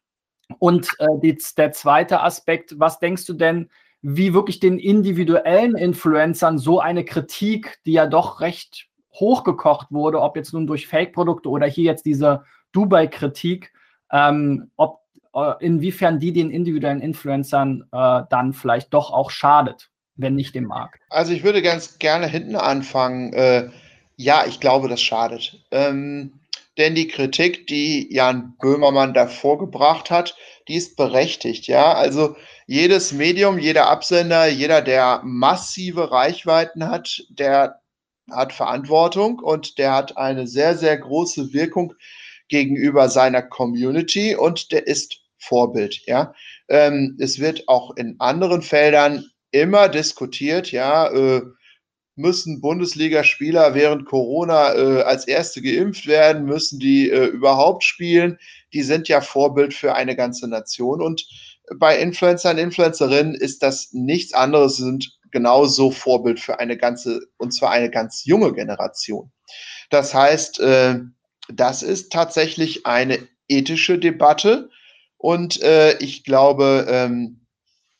Und 0.59 0.95
äh, 0.99 1.07
die, 1.21 1.37
der 1.57 1.73
zweite 1.73 2.21
Aspekt, 2.21 2.79
was 2.79 2.99
denkst 2.99 3.25
du 3.25 3.33
denn, 3.33 3.69
wie 4.01 4.33
wirklich 4.33 4.59
den 4.59 4.79
individuellen 4.79 5.75
Influencern 5.75 6.57
so 6.57 6.79
eine 6.79 7.03
Kritik, 7.03 7.79
die 7.85 7.93
ja 7.93 8.05
doch 8.05 8.41
recht 8.41 8.87
hochgekocht 9.13 9.87
wurde, 9.91 10.21
ob 10.21 10.35
jetzt 10.35 10.53
nun 10.53 10.67
durch 10.67 10.87
Fake-Produkte 10.87 11.49
oder 11.49 11.65
hier 11.65 11.85
jetzt 11.85 12.05
diese 12.05 12.43
Dubai-Kritik, 12.71 13.73
ähm, 14.11 14.71
ob 14.75 15.01
äh, 15.33 15.53
inwiefern 15.59 16.19
die 16.19 16.33
den 16.33 16.51
individuellen 16.51 17.01
Influencern 17.01 17.83
äh, 17.91 18.21
dann 18.29 18.53
vielleicht 18.53 18.93
doch 18.93 19.11
auch 19.11 19.31
schadet, 19.31 19.89
wenn 20.15 20.35
nicht 20.35 20.55
dem 20.55 20.65
Markt. 20.65 21.01
Also 21.09 21.33
ich 21.33 21.43
würde 21.43 21.61
ganz 21.61 21.99
gerne 21.99 22.27
hinten 22.27 22.55
anfangen. 22.55 23.33
Äh, 23.33 23.69
ja, 24.15 24.45
ich 24.47 24.59
glaube, 24.59 24.87
das 24.87 25.01
schadet. 25.01 25.63
Ähm, 25.71 26.39
denn 26.77 26.93
die 26.93 27.07
Kritik, 27.07 27.67
die 27.67 28.13
Jan 28.13 28.55
Böhmermann 28.59 29.13
davor 29.13 29.57
gebracht 29.57 30.11
hat, 30.11 30.35
die 30.67 30.75
ist 30.75 30.95
berechtigt. 30.95 31.67
Ja, 31.67 31.93
also 31.93 32.35
jedes 32.67 33.13
Medium, 33.13 33.57
jeder 33.57 33.89
Absender, 33.89 34.45
jeder, 34.47 34.81
der 34.81 35.21
massive 35.23 36.11
Reichweiten 36.11 36.87
hat, 36.87 37.23
der 37.29 37.79
hat 38.29 38.51
Verantwortung 38.51 39.39
und 39.39 39.77
der 39.77 39.93
hat 39.93 40.17
eine 40.17 40.47
sehr, 40.47 40.77
sehr 40.77 40.97
große 40.97 41.53
Wirkung 41.53 41.93
gegenüber 42.49 43.09
seiner 43.09 43.41
Community 43.41 44.35
und 44.35 44.71
der 44.71 44.85
ist 44.85 45.21
Vorbild. 45.37 46.01
Ja, 46.07 46.33
ähm, 46.67 47.17
es 47.19 47.39
wird 47.39 47.67
auch 47.67 47.95
in 47.95 48.15
anderen 48.19 48.61
Feldern 48.61 49.25
immer 49.51 49.87
diskutiert. 49.87 50.71
Ja, 50.71 51.07
äh, 51.09 51.41
müssen 52.15 52.59
Bundesligaspieler 52.59 53.75
während 53.75 54.05
Corona 54.05 54.73
äh, 54.73 55.01
als 55.03 55.27
Erste 55.27 55.61
geimpft 55.61 56.07
werden? 56.07 56.45
Müssen 56.45 56.79
die 56.79 57.09
äh, 57.09 57.27
überhaupt 57.27 57.83
spielen? 57.83 58.37
Die 58.73 58.81
sind 58.81 59.07
ja 59.07 59.21
Vorbild 59.21 59.73
für 59.73 59.93
eine 59.93 60.15
ganze 60.15 60.49
Nation. 60.49 61.01
Und 61.01 61.25
bei 61.75 61.99
Influencern, 61.99 62.57
Influencerinnen 62.57 63.35
ist 63.35 63.61
das 63.61 63.89
nichts 63.91 64.33
anderes, 64.33 64.77
sind 64.77 65.17
genauso 65.31 65.91
Vorbild 65.91 66.39
für 66.39 66.59
eine 66.59 66.77
ganze, 66.77 67.21
und 67.37 67.53
zwar 67.53 67.71
eine 67.71 67.89
ganz 67.89 68.25
junge 68.25 68.53
Generation. 68.53 69.31
Das 69.89 70.13
heißt, 70.13 70.59
äh, 70.59 70.99
das 71.53 71.83
ist 71.83 72.11
tatsächlich 72.11 72.85
eine 72.85 73.19
ethische 73.47 73.97
Debatte. 73.97 74.69
Und 75.17 75.61
äh, 75.61 75.97
ich 75.97 76.23
glaube, 76.23 76.85
ähm, 76.89 77.45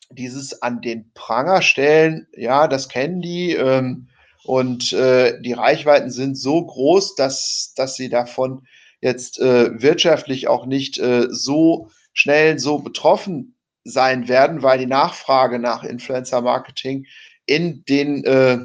dieses 0.09 0.61
an 0.61 0.81
den 0.81 1.11
Pranger 1.13 1.61
stellen, 1.61 2.27
ja, 2.33 2.67
das 2.67 2.89
kennen 2.89 3.21
die. 3.21 3.53
Ähm, 3.53 4.07
und 4.43 4.93
äh, 4.93 5.41
die 5.41 5.53
Reichweiten 5.53 6.09
sind 6.09 6.37
so 6.37 6.65
groß, 6.65 7.15
dass, 7.15 7.73
dass 7.75 7.95
sie 7.95 8.07
davon 8.07 8.65
jetzt 9.01 9.39
äh, 9.39 9.81
wirtschaftlich 9.81 10.47
auch 10.47 10.65
nicht 10.65 10.99
äh, 10.99 11.27
so 11.29 11.89
schnell 12.13 12.57
so 12.57 12.79
betroffen 12.79 13.56
sein 13.89 14.27
werden, 14.27 14.63
weil 14.63 14.79
die 14.79 14.85
Nachfrage 14.85 15.59
nach 15.59 15.83
Influencer-Marketing 15.83 17.05
in 17.45 17.83
den 17.85 18.23
äh, 18.25 18.59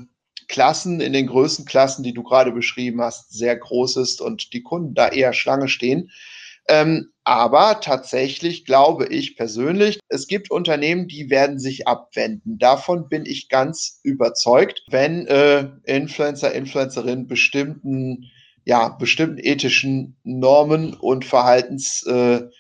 Klassen, 0.49 1.01
in 1.01 1.13
den 1.13 1.29
Größenklassen, 1.29 2.05
die 2.05 2.13
du 2.13 2.23
gerade 2.23 2.53
beschrieben 2.53 3.01
hast, 3.01 3.33
sehr 3.33 3.57
groß 3.57 3.97
ist 3.97 4.21
und 4.21 4.53
die 4.53 4.63
Kunden 4.63 4.95
da 4.95 5.09
eher 5.09 5.33
Schlange 5.33 5.69
stehen. 5.69 6.11
Ähm, 6.69 7.09
aber 7.25 7.81
tatsächlich 7.81 8.65
glaube 8.65 9.07
ich 9.07 9.37
persönlich, 9.37 10.01
es 10.09 10.27
gibt 10.27 10.51
Unternehmen, 10.51 11.09
die 11.09 11.31
werden 11.31 11.59
sich 11.59 11.89
abwenden. 11.89 12.59
Davon 12.59 13.09
bin 13.09 13.27
ich 13.27 13.49
ganz 13.49 14.01
überzeugt, 14.03 14.83
wenn 14.89 15.27
äh, 15.27 15.69
Influencer, 15.85 16.53
Influencerinnen 16.53 17.27
bestimmten, 17.27 18.31
ja, 18.65 18.91
bestimmten 18.91 19.39
ethischen 19.39 20.17
Normen 20.23 20.95
und 20.95 21.25
Verhaltensthemen 21.25 22.51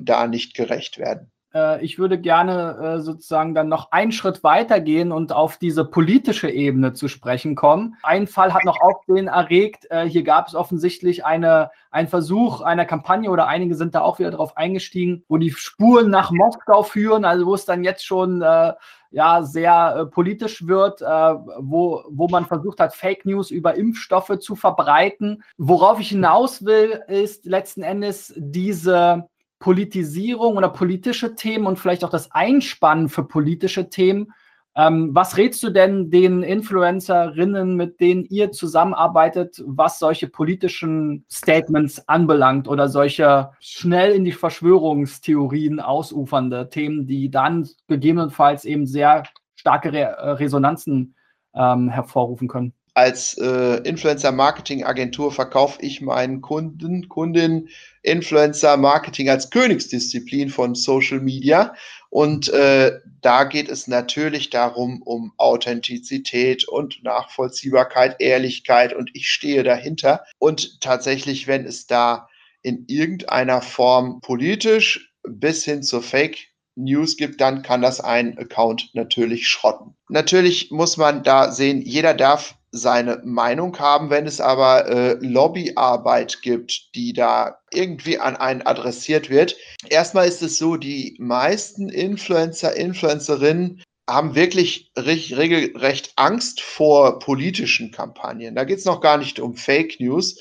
äh, 0.00 0.04
da 0.04 0.26
nicht 0.26 0.54
gerecht 0.54 0.98
werden. 0.98 1.30
Äh, 1.54 1.84
ich 1.84 1.98
würde 1.98 2.18
gerne 2.18 2.96
äh, 2.96 3.00
sozusagen 3.00 3.54
dann 3.54 3.68
noch 3.68 3.92
einen 3.92 4.12
Schritt 4.12 4.42
weitergehen 4.42 5.12
und 5.12 5.32
auf 5.32 5.56
diese 5.56 5.84
politische 5.84 6.50
Ebene 6.50 6.92
zu 6.92 7.08
sprechen 7.08 7.54
kommen. 7.54 7.96
Ein 8.02 8.26
Fall 8.26 8.52
hat 8.52 8.64
noch 8.64 8.80
Aufsehen 8.80 9.28
erregt. 9.28 9.86
Äh, 9.90 10.06
hier 10.06 10.24
gab 10.24 10.48
es 10.48 10.54
offensichtlich 10.54 11.24
eine, 11.24 11.70
einen 11.90 12.08
Versuch 12.08 12.60
einer 12.60 12.84
Kampagne 12.84 13.30
oder 13.30 13.46
einige 13.46 13.74
sind 13.76 13.94
da 13.94 14.00
auch 14.00 14.18
wieder 14.18 14.32
drauf 14.32 14.56
eingestiegen, 14.56 15.24
wo 15.28 15.36
die 15.36 15.50
Spuren 15.50 16.10
nach 16.10 16.30
Moskau 16.30 16.82
führen, 16.82 17.24
also 17.24 17.46
wo 17.46 17.54
es 17.54 17.64
dann 17.64 17.84
jetzt 17.84 18.04
schon 18.04 18.42
äh, 18.42 18.72
ja 19.10 19.44
sehr 19.44 19.96
äh, 19.96 20.06
politisch 20.06 20.66
wird, 20.66 21.00
äh, 21.00 21.06
wo, 21.06 22.02
wo 22.10 22.28
man 22.28 22.46
versucht 22.46 22.80
hat, 22.80 22.94
Fake 22.94 23.24
News 23.24 23.52
über 23.52 23.76
Impfstoffe 23.76 24.38
zu 24.40 24.56
verbreiten. 24.56 25.44
Worauf 25.56 26.00
ich 26.00 26.08
hinaus 26.08 26.64
will, 26.64 27.00
ist 27.06 27.44
letzten 27.44 27.82
Endes 27.82 28.34
diese 28.36 29.28
Politisierung 29.64 30.58
oder 30.58 30.68
politische 30.68 31.36
Themen 31.36 31.64
und 31.64 31.78
vielleicht 31.78 32.04
auch 32.04 32.10
das 32.10 32.30
Einspannen 32.30 33.08
für 33.08 33.24
politische 33.24 33.88
Themen. 33.88 34.34
Ähm, 34.76 35.14
was 35.14 35.38
rätst 35.38 35.62
du 35.62 35.70
denn 35.70 36.10
den 36.10 36.42
Influencerinnen, 36.42 37.74
mit 37.74 37.98
denen 37.98 38.26
ihr 38.26 38.52
zusammenarbeitet, 38.52 39.62
was 39.64 39.98
solche 39.98 40.28
politischen 40.28 41.24
Statements 41.32 42.06
anbelangt 42.10 42.68
oder 42.68 42.90
solche 42.90 43.52
schnell 43.58 44.12
in 44.12 44.26
die 44.26 44.32
Verschwörungstheorien 44.32 45.80
ausufernde 45.80 46.68
Themen, 46.68 47.06
die 47.06 47.30
dann 47.30 47.66
gegebenenfalls 47.88 48.66
eben 48.66 48.86
sehr 48.86 49.22
starke 49.54 49.94
Re 49.94 50.00
äh, 50.00 50.30
Resonanzen 50.32 51.14
ähm, 51.54 51.88
hervorrufen 51.88 52.48
können? 52.48 52.74
Als 52.94 53.36
äh, 53.38 53.78
Influencer-Marketing-Agentur 53.82 55.32
verkaufe 55.32 55.82
ich 55.82 56.00
meinen 56.00 56.40
Kunden, 56.40 57.08
Kundinnen 57.08 57.68
Influencer-Marketing 58.02 59.28
als 59.28 59.50
Königsdisziplin 59.50 60.48
von 60.48 60.76
Social 60.76 61.20
Media. 61.20 61.74
Und 62.10 62.48
äh, 62.50 63.00
da 63.20 63.42
geht 63.42 63.68
es 63.68 63.88
natürlich 63.88 64.50
darum, 64.50 65.02
um 65.02 65.32
Authentizität 65.36 66.68
und 66.68 67.02
Nachvollziehbarkeit, 67.02 68.20
Ehrlichkeit 68.20 68.94
und 68.94 69.10
ich 69.14 69.28
stehe 69.28 69.64
dahinter. 69.64 70.24
Und 70.38 70.80
tatsächlich, 70.80 71.48
wenn 71.48 71.64
es 71.64 71.88
da 71.88 72.28
in 72.62 72.84
irgendeiner 72.86 73.60
Form 73.60 74.20
politisch 74.20 75.12
bis 75.28 75.64
hin 75.64 75.82
zur 75.82 76.02
Fake 76.02 76.48
News 76.76 77.16
gibt, 77.16 77.40
dann 77.40 77.62
kann 77.62 77.82
das 77.82 78.00
ein 78.00 78.38
Account 78.38 78.90
natürlich 78.94 79.48
schrotten. 79.48 79.96
Natürlich 80.08 80.70
muss 80.70 80.96
man 80.96 81.24
da 81.24 81.50
sehen, 81.50 81.82
jeder 81.82 82.14
darf 82.14 82.56
seine 82.74 83.22
Meinung 83.24 83.78
haben. 83.78 84.10
Wenn 84.10 84.26
es 84.26 84.40
aber 84.40 84.86
äh, 84.88 85.12
Lobbyarbeit 85.20 86.42
gibt, 86.42 86.94
die 86.96 87.12
da 87.12 87.60
irgendwie 87.72 88.18
an 88.18 88.36
einen 88.36 88.62
adressiert 88.62 89.30
wird, 89.30 89.56
erstmal 89.88 90.26
ist 90.26 90.42
es 90.42 90.58
so, 90.58 90.76
die 90.76 91.16
meisten 91.20 91.88
Influencer, 91.88 92.74
Influencerinnen 92.74 93.82
haben 94.08 94.34
wirklich 94.34 94.90
regelrecht 94.98 96.12
Angst 96.16 96.60
vor 96.60 97.20
politischen 97.20 97.92
Kampagnen. 97.92 98.54
Da 98.54 98.64
geht 98.64 98.78
es 98.78 98.84
noch 98.84 99.00
gar 99.00 99.18
nicht 99.18 99.38
um 99.38 99.56
Fake 99.56 100.00
News. 100.00 100.40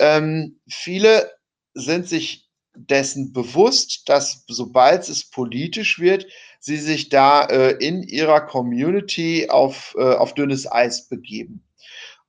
Ähm, 0.00 0.58
viele 0.66 1.30
sind 1.74 2.08
sich 2.08 2.48
dessen 2.74 3.32
bewusst, 3.32 4.08
dass 4.08 4.44
sobald 4.48 5.08
es 5.08 5.30
politisch 5.30 6.00
wird, 6.00 6.26
sie 6.58 6.78
sich 6.78 7.10
da 7.10 7.44
äh, 7.44 7.72
in 7.72 8.02
ihrer 8.02 8.40
Community 8.40 9.48
auf, 9.50 9.94
äh, 9.98 10.14
auf 10.14 10.34
dünnes 10.34 10.70
Eis 10.70 11.08
begeben 11.08 11.62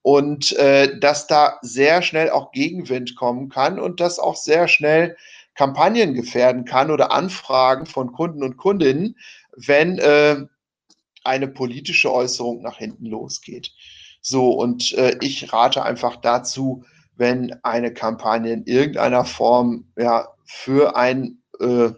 und 0.05 0.55
äh, 0.57 0.99
dass 0.99 1.25
da 1.25 1.57
sehr 1.63 2.03
schnell 2.03 2.29
auch 2.29 2.51
Gegenwind 2.51 3.15
kommen 3.15 3.49
kann 3.49 3.79
und 3.79 3.99
dass 3.99 4.19
auch 4.19 4.35
sehr 4.35 4.67
schnell 4.67 5.17
Kampagnen 5.55 6.13
gefährden 6.13 6.63
kann 6.63 6.91
oder 6.91 7.11
Anfragen 7.11 7.87
von 7.87 8.11
Kunden 8.11 8.43
und 8.43 8.55
Kundinnen, 8.55 9.17
wenn 9.57 9.97
äh, 9.97 10.45
eine 11.23 11.47
politische 11.47 12.13
Äußerung 12.13 12.61
nach 12.61 12.77
hinten 12.77 13.07
losgeht. 13.07 13.71
So, 14.21 14.51
und 14.51 14.93
äh, 14.93 15.17
ich 15.21 15.51
rate 15.51 15.81
einfach 15.81 16.17
dazu, 16.17 16.85
wenn 17.15 17.57
eine 17.63 17.91
Kampagne 17.91 18.53
in 18.53 18.65
irgendeiner 18.65 19.25
Form 19.25 19.91
ja, 19.97 20.27
für 20.43 20.95
ein 20.95 21.41
äh, 21.59 21.89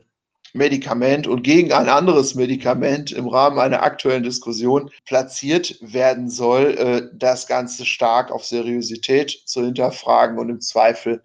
Medikament 0.54 1.28
und 1.28 1.44
gegen 1.44 1.72
ein 1.72 1.90
anderes 1.90 2.36
Medikament 2.36 3.12
im 3.12 3.28
Rahmen 3.28 3.60
einer 3.60 3.84
aktuellen 3.84 4.24
Diskussion 4.24 4.90
platziert 5.06 5.78
werden 5.82 6.30
soll, 6.30 6.78
äh, 6.78 7.10
das 7.14 7.48
Ganze 7.48 7.86
stark 7.86 8.32
auf 8.32 8.46
Seriosität 8.46 9.44
zu 9.46 9.64
hinterfragen 9.64 10.40
und 10.40 10.50
im 10.50 10.62
Zweifel 10.62 11.24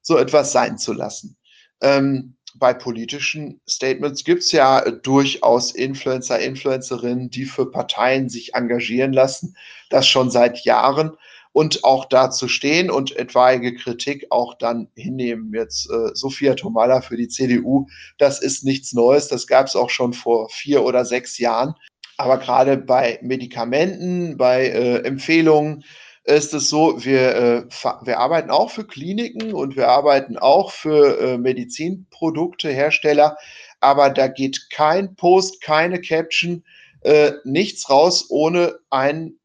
so 0.00 0.16
etwas 0.16 0.52
sein 0.52 0.78
zu 0.78 0.92
lassen. 0.92 1.36
Ähm, 1.80 2.36
bei 2.54 2.74
politischen 2.74 3.60
Statements 3.68 4.24
gibt 4.24 4.42
es 4.42 4.52
ja 4.52 4.82
durchaus 4.90 5.74
Influencer, 5.74 6.38
Influencerinnen, 6.38 7.30
die 7.30 7.44
für 7.44 7.70
Parteien 7.70 8.28
sich 8.28 8.54
engagieren 8.54 9.12
lassen, 9.12 9.56
das 9.88 10.06
schon 10.06 10.30
seit 10.30 10.64
Jahren 10.64 11.16
und 11.52 11.84
auch 11.84 12.06
dazu 12.06 12.48
stehen 12.48 12.90
und 12.90 13.16
etwaige 13.16 13.74
Kritik 13.74 14.26
auch 14.30 14.54
dann 14.54 14.88
hinnehmen. 14.96 15.52
Jetzt 15.54 15.90
äh, 15.90 16.10
Sophia 16.14 16.54
Tomalla 16.54 17.00
für 17.00 17.16
die 17.16 17.28
CDU, 17.28 17.86
das 18.18 18.40
ist 18.40 18.64
nichts 18.64 18.92
Neues, 18.92 19.28
das 19.28 19.46
gab 19.46 19.66
es 19.66 19.76
auch 19.76 19.90
schon 19.90 20.12
vor 20.12 20.48
vier 20.48 20.84
oder 20.84 21.04
sechs 21.04 21.38
Jahren. 21.38 21.74
Aber 22.16 22.38
gerade 22.38 22.76
bei 22.76 23.18
Medikamenten, 23.22 24.36
bei 24.36 24.66
äh, 24.68 24.98
Empfehlungen 25.04 25.84
ist 26.24 26.54
es 26.54 26.68
so, 26.68 27.04
wir, 27.04 27.34
äh, 27.34 27.64
wir 28.04 28.18
arbeiten 28.18 28.50
auch 28.50 28.70
für 28.70 28.86
Kliniken 28.86 29.52
und 29.54 29.76
wir 29.76 29.88
arbeiten 29.88 30.38
auch 30.38 30.70
für 30.70 31.18
äh, 31.18 31.38
Medizinproduktehersteller, 31.38 33.36
aber 33.80 34.10
da 34.10 34.28
geht 34.28 34.70
kein 34.70 35.16
Post, 35.16 35.60
keine 35.60 36.00
Caption 36.00 36.62
äh, 37.02 37.32
nichts 37.44 37.90
raus 37.90 38.26
ohne 38.28 38.78
einen 38.90 39.40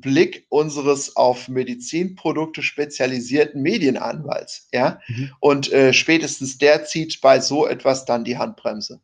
Blick 0.00 0.46
unseres 0.48 1.16
auf 1.16 1.48
Medizinprodukte 1.48 2.62
spezialisierten 2.62 3.62
Medienanwalts. 3.62 4.68
Ja? 4.72 5.00
Mhm. 5.08 5.30
Und 5.40 5.72
äh, 5.72 5.92
spätestens 5.92 6.58
der 6.58 6.84
zieht 6.84 7.20
bei 7.20 7.40
so 7.40 7.66
etwas 7.66 8.04
dann 8.04 8.24
die 8.24 8.38
Handbremse. 8.38 9.00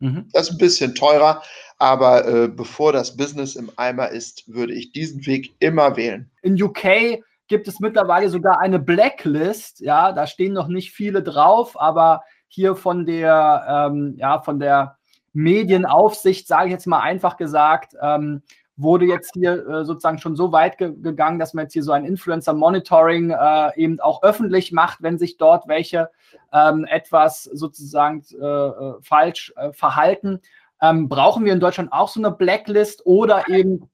Mhm. 0.00 0.28
Das 0.32 0.48
ist 0.48 0.54
ein 0.54 0.58
bisschen 0.58 0.94
teurer, 0.94 1.42
aber 1.78 2.26
äh, 2.26 2.48
bevor 2.48 2.92
das 2.92 3.16
Business 3.16 3.56
im 3.56 3.70
Eimer 3.76 4.08
ist, 4.08 4.52
würde 4.52 4.74
ich 4.74 4.92
diesen 4.92 5.24
Weg 5.26 5.54
immer 5.60 5.96
wählen. 5.96 6.30
In 6.42 6.60
UK 6.60 7.22
gibt 7.48 7.68
es 7.68 7.80
mittlerweile 7.80 8.28
sogar 8.28 8.60
eine 8.60 8.78
Blacklist. 8.78 9.80
Ja, 9.80 10.12
da 10.12 10.26
stehen 10.26 10.52
noch 10.52 10.68
nicht 10.68 10.92
viele 10.92 11.22
drauf, 11.22 11.80
aber 11.80 12.22
hier 12.48 12.76
von 12.76 13.06
der, 13.06 13.90
ähm, 13.90 14.14
ja, 14.16 14.40
von 14.40 14.58
der 14.58 14.96
Medienaufsicht, 15.32 16.46
sage 16.46 16.66
ich 16.66 16.72
jetzt 16.72 16.86
mal 16.86 17.00
einfach 17.00 17.36
gesagt, 17.36 17.94
ähm, 18.02 18.42
wurde 18.82 19.06
jetzt 19.06 19.32
hier 19.34 19.66
äh, 19.66 19.84
sozusagen 19.84 20.18
schon 20.18 20.36
so 20.36 20.52
weit 20.52 20.78
ge 20.78 20.92
gegangen, 21.00 21.38
dass 21.38 21.54
man 21.54 21.64
jetzt 21.64 21.72
hier 21.72 21.82
so 21.82 21.92
ein 21.92 22.04
Influencer-Monitoring 22.04 23.30
äh, 23.30 23.70
eben 23.76 24.00
auch 24.00 24.22
öffentlich 24.22 24.72
macht, 24.72 25.02
wenn 25.02 25.18
sich 25.18 25.36
dort 25.36 25.68
welche 25.68 26.10
ähm, 26.52 26.84
etwas 26.84 27.44
sozusagen 27.44 28.22
äh, 28.32 28.44
äh 28.44 28.94
falsch 29.02 29.52
äh, 29.56 29.72
verhalten. 29.72 30.40
Ähm, 30.80 31.08
brauchen 31.08 31.44
wir 31.44 31.52
in 31.52 31.60
Deutschland 31.60 31.92
auch 31.92 32.08
so 32.08 32.20
eine 32.20 32.30
Blacklist 32.30 33.06
oder 33.06 33.48
eben 33.48 33.88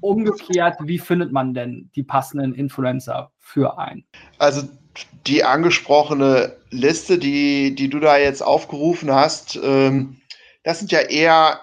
umgekehrt, 0.00 0.76
wie 0.82 0.98
findet 0.98 1.32
man 1.32 1.54
denn 1.54 1.90
die 1.94 2.02
passenden 2.02 2.54
Influencer 2.54 3.30
für 3.38 3.78
einen? 3.78 4.04
Also 4.38 4.68
die 5.26 5.44
angesprochene 5.44 6.56
Liste, 6.70 7.18
die, 7.18 7.74
die 7.74 7.88
du 7.88 8.00
da 8.00 8.18
jetzt 8.18 8.42
aufgerufen 8.42 9.12
hast, 9.12 9.58
ähm, 9.62 10.20
das 10.62 10.78
sind 10.78 10.92
ja 10.92 11.00
eher 11.00 11.60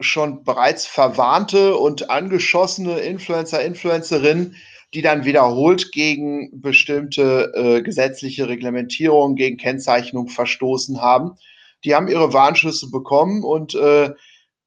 schon 0.00 0.44
bereits 0.44 0.86
verwarnte 0.86 1.76
und 1.76 2.10
angeschossene 2.10 2.98
Influencer, 3.00 3.64
Influencerinnen, 3.64 4.56
die 4.94 5.02
dann 5.02 5.24
wiederholt 5.24 5.92
gegen 5.92 6.60
bestimmte 6.60 7.52
äh, 7.54 7.82
gesetzliche 7.82 8.48
Reglementierungen, 8.48 9.36
gegen 9.36 9.56
Kennzeichnung 9.56 10.28
verstoßen 10.28 11.00
haben. 11.00 11.38
Die 11.84 11.94
haben 11.94 12.08
ihre 12.08 12.32
Warnschüsse 12.32 12.90
bekommen 12.90 13.42
und 13.42 13.74
äh, 13.74 14.10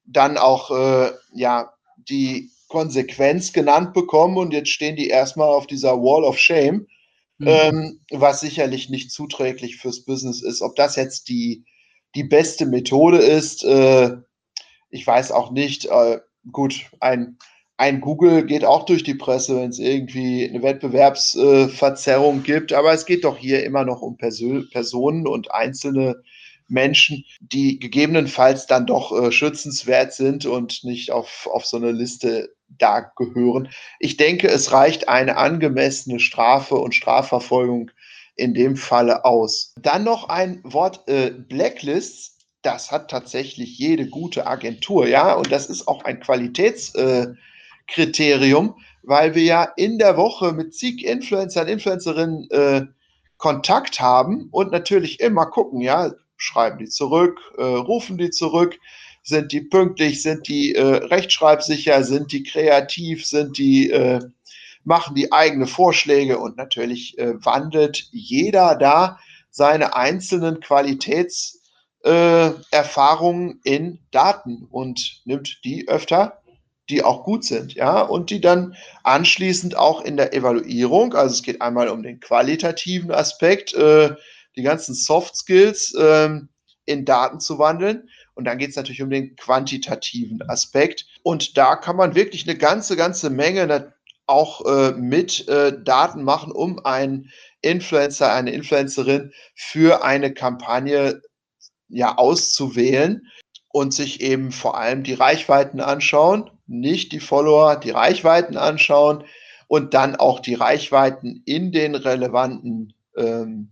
dann 0.05 0.37
auch 0.37 0.71
äh, 0.71 1.11
ja 1.33 1.73
die 1.97 2.51
Konsequenz 2.67 3.53
genannt 3.53 3.93
bekommen 3.93 4.37
und 4.37 4.53
jetzt 4.53 4.69
stehen 4.69 4.95
die 4.95 5.07
erstmal 5.07 5.49
auf 5.49 5.67
dieser 5.67 5.97
Wall 5.97 6.23
of 6.23 6.37
Shame, 6.37 6.87
mhm. 7.37 7.47
ähm, 7.47 7.99
was 8.11 8.41
sicherlich 8.41 8.89
nicht 8.89 9.11
zuträglich 9.11 9.77
fürs 9.77 10.05
Business 10.05 10.41
ist. 10.41 10.61
Ob 10.61 10.75
das 10.75 10.95
jetzt 10.95 11.29
die, 11.29 11.65
die 12.15 12.23
beste 12.23 12.65
Methode 12.65 13.17
ist, 13.17 13.63
äh, 13.63 14.17
ich 14.89 15.05
weiß 15.05 15.31
auch 15.31 15.51
nicht. 15.51 15.85
Äh, 15.85 16.19
gut, 16.51 16.85
ein, 16.99 17.37
ein 17.77 18.01
Google 18.01 18.45
geht 18.45 18.65
auch 18.65 18.85
durch 18.85 19.03
die 19.03 19.15
Presse, 19.15 19.55
wenn 19.55 19.69
es 19.69 19.79
irgendwie 19.79 20.47
eine 20.47 20.61
Wettbewerbsverzerrung 20.61 22.39
äh, 22.39 22.43
gibt. 22.43 22.73
Aber 22.73 22.93
es 22.93 23.05
geht 23.05 23.23
doch 23.23 23.37
hier 23.37 23.63
immer 23.63 23.85
noch 23.85 24.01
um 24.01 24.17
Persö 24.17 24.63
Personen 24.71 25.27
und 25.27 25.51
einzelne 25.51 26.21
Menschen, 26.67 27.25
die 27.39 27.79
gegebenenfalls 27.79 28.67
dann 28.67 28.85
doch 28.85 29.11
äh, 29.11 29.31
schützenswert 29.31 30.13
sind 30.13 30.45
und 30.45 30.83
nicht 30.83 31.11
auf, 31.11 31.47
auf 31.51 31.65
so 31.65 31.77
eine 31.77 31.91
Liste 31.91 32.53
da 32.67 32.99
gehören. 33.15 33.69
Ich 33.99 34.17
denke, 34.17 34.47
es 34.47 34.71
reicht 34.71 35.09
eine 35.09 35.37
angemessene 35.37 36.19
Strafe 36.19 36.75
und 36.75 36.93
Strafverfolgung 36.93 37.91
in 38.35 38.53
dem 38.53 38.77
Falle 38.77 39.25
aus. 39.25 39.73
Dann 39.81 40.03
noch 40.03 40.29
ein 40.29 40.61
Wort 40.63 41.07
äh, 41.07 41.31
Blacklists 41.31 42.38
das 42.61 42.91
hat 42.91 43.09
tatsächlich 43.09 43.77
jede 43.77 44.07
gute 44.07 44.47
Agentur, 44.47 45.07
ja, 45.07 45.33
und 45.33 45.51
das 45.51 45.67
ist 45.67 45.87
auch 45.87 46.03
ein 46.03 46.19
Qualitätskriterium, 46.19 48.69
äh, 48.69 48.73
weil 49.03 49.35
wir 49.35 49.43
ja 49.43 49.63
in 49.77 49.97
der 49.97 50.17
Woche 50.17 50.51
mit 50.51 50.73
zig 50.73 51.05
Influencern, 51.05 51.67
Influencerinnen 51.67 52.49
äh, 52.51 52.85
Kontakt 53.37 54.01
haben 54.01 54.49
und 54.51 54.71
natürlich 54.71 55.19
immer 55.21 55.45
gucken, 55.45 55.81
ja, 55.81 56.11
schreiben 56.35 56.79
die 56.79 56.89
zurück, 56.89 57.39
äh, 57.57 57.63
rufen 57.63 58.17
die 58.17 58.29
zurück, 58.29 58.77
sind 59.23 59.51
die 59.51 59.61
pünktlich, 59.61 60.21
sind 60.21 60.47
die 60.47 60.75
äh, 60.75 60.83
rechtschreibsicher, 60.83 62.03
sind 62.03 62.31
die 62.31 62.43
kreativ, 62.43 63.25
sind 63.25 63.57
die 63.57 63.89
äh, 63.91 64.19
machen 64.83 65.15
die 65.15 65.31
eigene 65.31 65.67
Vorschläge? 65.67 66.39
Und 66.39 66.57
natürlich 66.57 67.17
äh, 67.17 67.33
wandelt 67.45 68.07
jeder 68.11 68.75
da 68.75 69.19
seine 69.49 69.95
einzelnen 69.95 70.59
Qualitäts 70.59 71.58
äh, 72.03 72.51
Erfahrungen 72.71 73.59
in 73.63 73.99
Daten 74.11 74.67
und 74.69 75.21
nimmt 75.25 75.59
die 75.63 75.87
öfter, 75.87 76.41
die 76.89 77.03
auch 77.03 77.23
gut 77.23 77.43
sind, 77.43 77.73
ja, 77.75 78.01
und 78.01 78.29
die 78.29 78.41
dann 78.41 78.75
anschließend 79.03 79.77
auch 79.77 80.01
in 80.01 80.17
der 80.17 80.33
Evaluierung, 80.33 81.13
also 81.13 81.33
es 81.33 81.43
geht 81.43 81.61
einmal 81.61 81.89
um 81.89 82.01
den 82.01 82.19
qualitativen 82.19 83.11
Aspekt, 83.11 83.73
äh, 83.73 84.15
die 84.55 84.63
ganzen 84.63 84.95
Soft 84.95 85.35
Skills 85.35 85.93
äh, 85.95 86.29
in 86.85 87.05
Daten 87.05 87.39
zu 87.39 87.59
wandeln. 87.59 88.09
Und 88.33 88.45
dann 88.45 88.57
geht 88.57 88.71
es 88.71 88.75
natürlich 88.75 89.01
um 89.01 89.09
den 89.09 89.35
quantitativen 89.35 90.41
Aspekt. 90.49 91.05
Und 91.23 91.57
da 91.57 91.75
kann 91.75 91.95
man 91.95 92.15
wirklich 92.15 92.47
eine 92.47 92.57
ganze, 92.57 92.95
ganze 92.95 93.29
Menge 93.29 93.93
auch 94.25 94.65
äh, 94.65 94.91
mit 94.93 95.47
äh, 95.47 95.81
Daten 95.83 96.23
machen, 96.23 96.51
um 96.51 96.83
einen 96.85 97.31
Influencer, 97.61 98.31
eine 98.31 98.51
Influencerin 98.51 99.33
für 99.55 100.03
eine 100.03 100.33
Kampagne 100.33 101.21
ja 101.89 102.17
auszuwählen 102.17 103.27
und 103.71 103.93
sich 103.93 104.21
eben 104.21 104.51
vor 104.51 104.77
allem 104.77 105.03
die 105.03 105.13
Reichweiten 105.13 105.79
anschauen, 105.79 106.49
nicht 106.67 107.11
die 107.11 107.19
Follower, 107.19 107.75
die 107.75 107.91
Reichweiten 107.91 108.57
anschauen 108.57 109.23
und 109.67 109.93
dann 109.93 110.15
auch 110.15 110.39
die 110.39 110.55
Reichweiten 110.55 111.43
in 111.45 111.71
den 111.71 111.95
relevanten 111.95 112.93
ähm, 113.15 113.69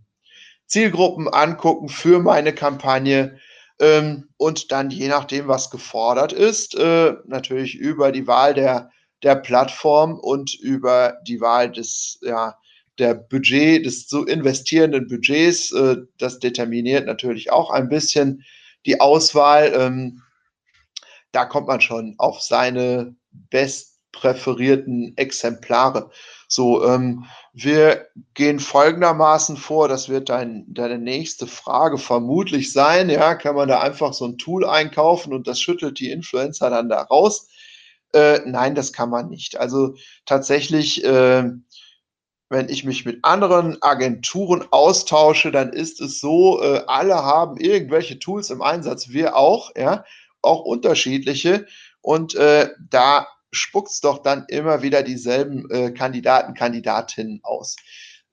Zielgruppen 0.68 1.28
angucken 1.28 1.90
für 1.90 2.20
meine 2.20 2.54
Kampagne 2.54 3.40
ähm, 3.80 4.30
und 4.38 4.72
dann 4.72 4.90
je 4.90 5.08
nachdem, 5.08 5.48
was 5.48 5.70
gefordert 5.70 6.34
ist, 6.34 6.76
äh, 6.76 7.14
natürlich 7.26 7.76
über 7.76 8.12
die 8.12 8.28
Wahl 8.28 8.54
der, 8.54 8.92
der 9.24 9.36
Plattform 9.36 10.20
und 10.20 10.54
über 10.56 11.18
die 11.26 11.42
Wahl 11.42 11.72
des, 11.72 12.20
ja, 12.22 12.58
der 13.00 13.14
Budget, 13.14 13.86
des 13.86 14.08
zu 14.08 14.26
investierenden 14.26 15.08
Budgets, 15.08 15.72
äh, 15.72 15.98
das 16.18 16.40
determiniert 16.40 17.06
natürlich 17.06 17.52
auch 17.52 17.70
ein 17.72 17.90
bisschen 17.90 18.44
die 18.86 19.00
Auswahl. 19.00 19.74
Ähm, 19.76 20.22
da 21.32 21.46
kommt 21.46 21.68
man 21.68 21.82
schon 21.82 22.16
auf 22.18 22.42
seine 22.42 23.16
bestpräferierten 23.32 25.16
Exemplare. 25.18 26.10
So, 26.48 26.84
ähm, 26.86 27.26
wir 27.54 28.08
gehen 28.34 28.60
folgendermaßen 28.60 29.58
vor, 29.58 29.88
das 29.88 30.08
wird 30.10 30.30
dein, 30.30 30.66
deine 30.68 30.98
nächste 30.98 31.46
Frage 31.46 31.98
vermutlich 31.98 32.72
sein. 32.72 33.10
Ja, 33.10 33.36
kann 33.36 33.56
man 33.56 33.68
da 33.68 33.82
einfach 33.82 34.14
so 34.14 34.26
ein 34.26 34.38
Tool 34.38 34.66
einkaufen 34.66 35.34
und 35.34 35.48
das 35.48 35.60
schüttelt 35.60 36.00
die 36.00 36.12
Influencer 36.12 36.70
dann 36.70 36.88
da 36.88 37.02
raus? 37.02 37.50
Äh, 38.14 38.40
nein, 38.46 38.74
das 38.76 38.94
kann 38.94 39.10
man 39.10 39.30
nicht. 39.30 39.58
Also 39.58 39.96
tatsächlich 40.26 41.04
äh, 41.04 41.52
wenn 42.50 42.70
ich 42.70 42.84
mich 42.84 43.06
mit 43.06 43.20
anderen 43.24 43.82
Agenturen 43.82 44.66
austausche, 44.72 45.52
dann 45.52 45.74
ist 45.74 46.00
es 46.00 46.20
so, 46.20 46.62
äh, 46.62 46.84
alle 46.88 47.16
haben 47.16 47.58
irgendwelche 47.58 48.20
Tools 48.20 48.50
im 48.50 48.62
Einsatz, 48.62 49.10
wir 49.10 49.36
auch, 49.36 49.72
ja, 49.76 50.06
auch 50.42 50.62
unterschiedliche. 50.62 51.66
Und 52.02 52.36
äh, 52.36 52.70
da 52.90 53.28
spuckt 53.52 53.90
es 53.90 54.02
doch 54.02 54.20
dann 54.20 54.46
immer 54.48 54.82
wieder 54.82 55.04
dieselben 55.04 55.70
äh, 55.72 55.92
Kandidaten, 55.92 56.54
Kandidatinnen 56.54 57.42
aus. 57.44 57.76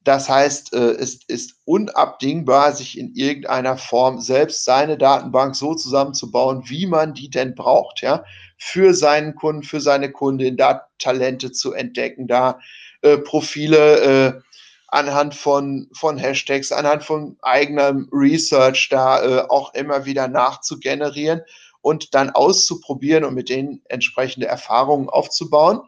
Das 0.04 0.28
heißt, 0.28 0.74
äh, 0.74 0.92
es 0.92 1.24
ist 1.26 1.56
unabdingbar, 1.64 2.72
sich 2.72 2.98
in 2.98 3.14
irgendeiner 3.14 3.78
Form 3.78 4.20
selbst 4.20 4.64
seine 4.64 4.98
Datenbank 4.98 5.56
so 5.56 5.74
zusammenzubauen, 5.74 6.62
wie 6.66 6.86
man 6.86 7.14
die 7.14 7.30
denn 7.30 7.54
braucht, 7.54 8.02
ja, 8.02 8.22
für 8.58 8.94
seinen 8.94 9.34
Kunden, 9.34 9.62
für 9.62 9.80
seine 9.80 10.12
Kundin, 10.12 10.56
da 10.56 10.86
Talente 10.98 11.52
zu 11.52 11.72
entdecken, 11.72 12.28
da 12.28 12.60
äh, 13.04 13.18
Profile 13.18 14.00
äh, 14.00 14.40
anhand 14.88 15.34
von, 15.34 15.90
von 15.92 16.16
Hashtags, 16.16 16.72
anhand 16.72 17.04
von 17.04 17.36
eigenem 17.42 18.08
Research 18.12 18.88
da 18.88 19.22
äh, 19.22 19.40
auch 19.48 19.74
immer 19.74 20.06
wieder 20.06 20.26
nachzugenerieren 20.26 21.42
und 21.82 22.14
dann 22.14 22.30
auszuprobieren 22.30 23.24
und 23.24 23.34
mit 23.34 23.50
denen 23.50 23.82
entsprechende 23.90 24.46
Erfahrungen 24.46 25.10
aufzubauen. 25.10 25.82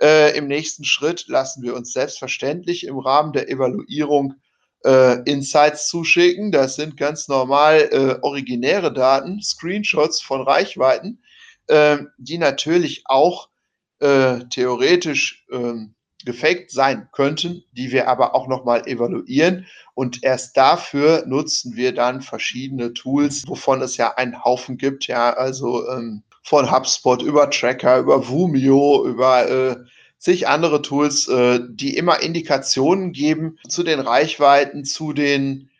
Äh, 0.00 0.34
Im 0.38 0.46
nächsten 0.46 0.84
Schritt 0.84 1.26
lassen 1.28 1.62
wir 1.62 1.74
uns 1.74 1.92
selbstverständlich 1.92 2.86
im 2.86 2.98
Rahmen 2.98 3.34
der 3.34 3.50
Evaluierung 3.50 4.36
äh, 4.84 5.20
Insights 5.30 5.88
zuschicken. 5.88 6.52
Das 6.52 6.76
sind 6.76 6.96
ganz 6.96 7.28
normal 7.28 7.88
äh, 7.92 8.18
originäre 8.22 8.94
Daten, 8.94 9.42
Screenshots 9.42 10.22
von 10.22 10.40
Reichweiten, 10.40 11.22
äh, 11.66 11.98
die 12.16 12.38
natürlich 12.38 13.02
auch 13.06 13.50
äh, 13.98 14.38
theoretisch 14.50 15.44
ähm, 15.50 15.95
gefaked 16.26 16.70
sein 16.70 17.08
könnten, 17.12 17.64
die 17.72 17.92
wir 17.92 18.08
aber 18.08 18.34
auch 18.34 18.48
nochmal 18.48 18.86
evaluieren. 18.86 19.66
Und 19.94 20.22
erst 20.22 20.58
dafür 20.58 21.24
nutzen 21.26 21.76
wir 21.76 21.94
dann 21.94 22.20
verschiedene 22.20 22.92
Tools, 22.92 23.44
wovon 23.46 23.80
es 23.80 23.96
ja 23.96 24.14
einen 24.16 24.44
Haufen 24.44 24.76
gibt. 24.76 25.06
Ja, 25.06 25.32
also 25.32 25.88
ähm, 25.88 26.22
von 26.42 26.70
HubSpot 26.70 27.22
über 27.22 27.48
Tracker, 27.48 27.98
über 27.98 28.28
Vumio, 28.28 29.06
über 29.06 29.48
äh, 29.48 29.76
zig 30.18 30.48
andere 30.48 30.82
Tools, 30.82 31.28
äh, 31.28 31.60
die 31.68 31.96
immer 31.96 32.20
Indikationen 32.20 33.12
geben 33.12 33.58
zu 33.68 33.82
den 33.82 34.00
Reichweiten, 34.00 34.84
zu 34.84 35.12
den 35.14 35.70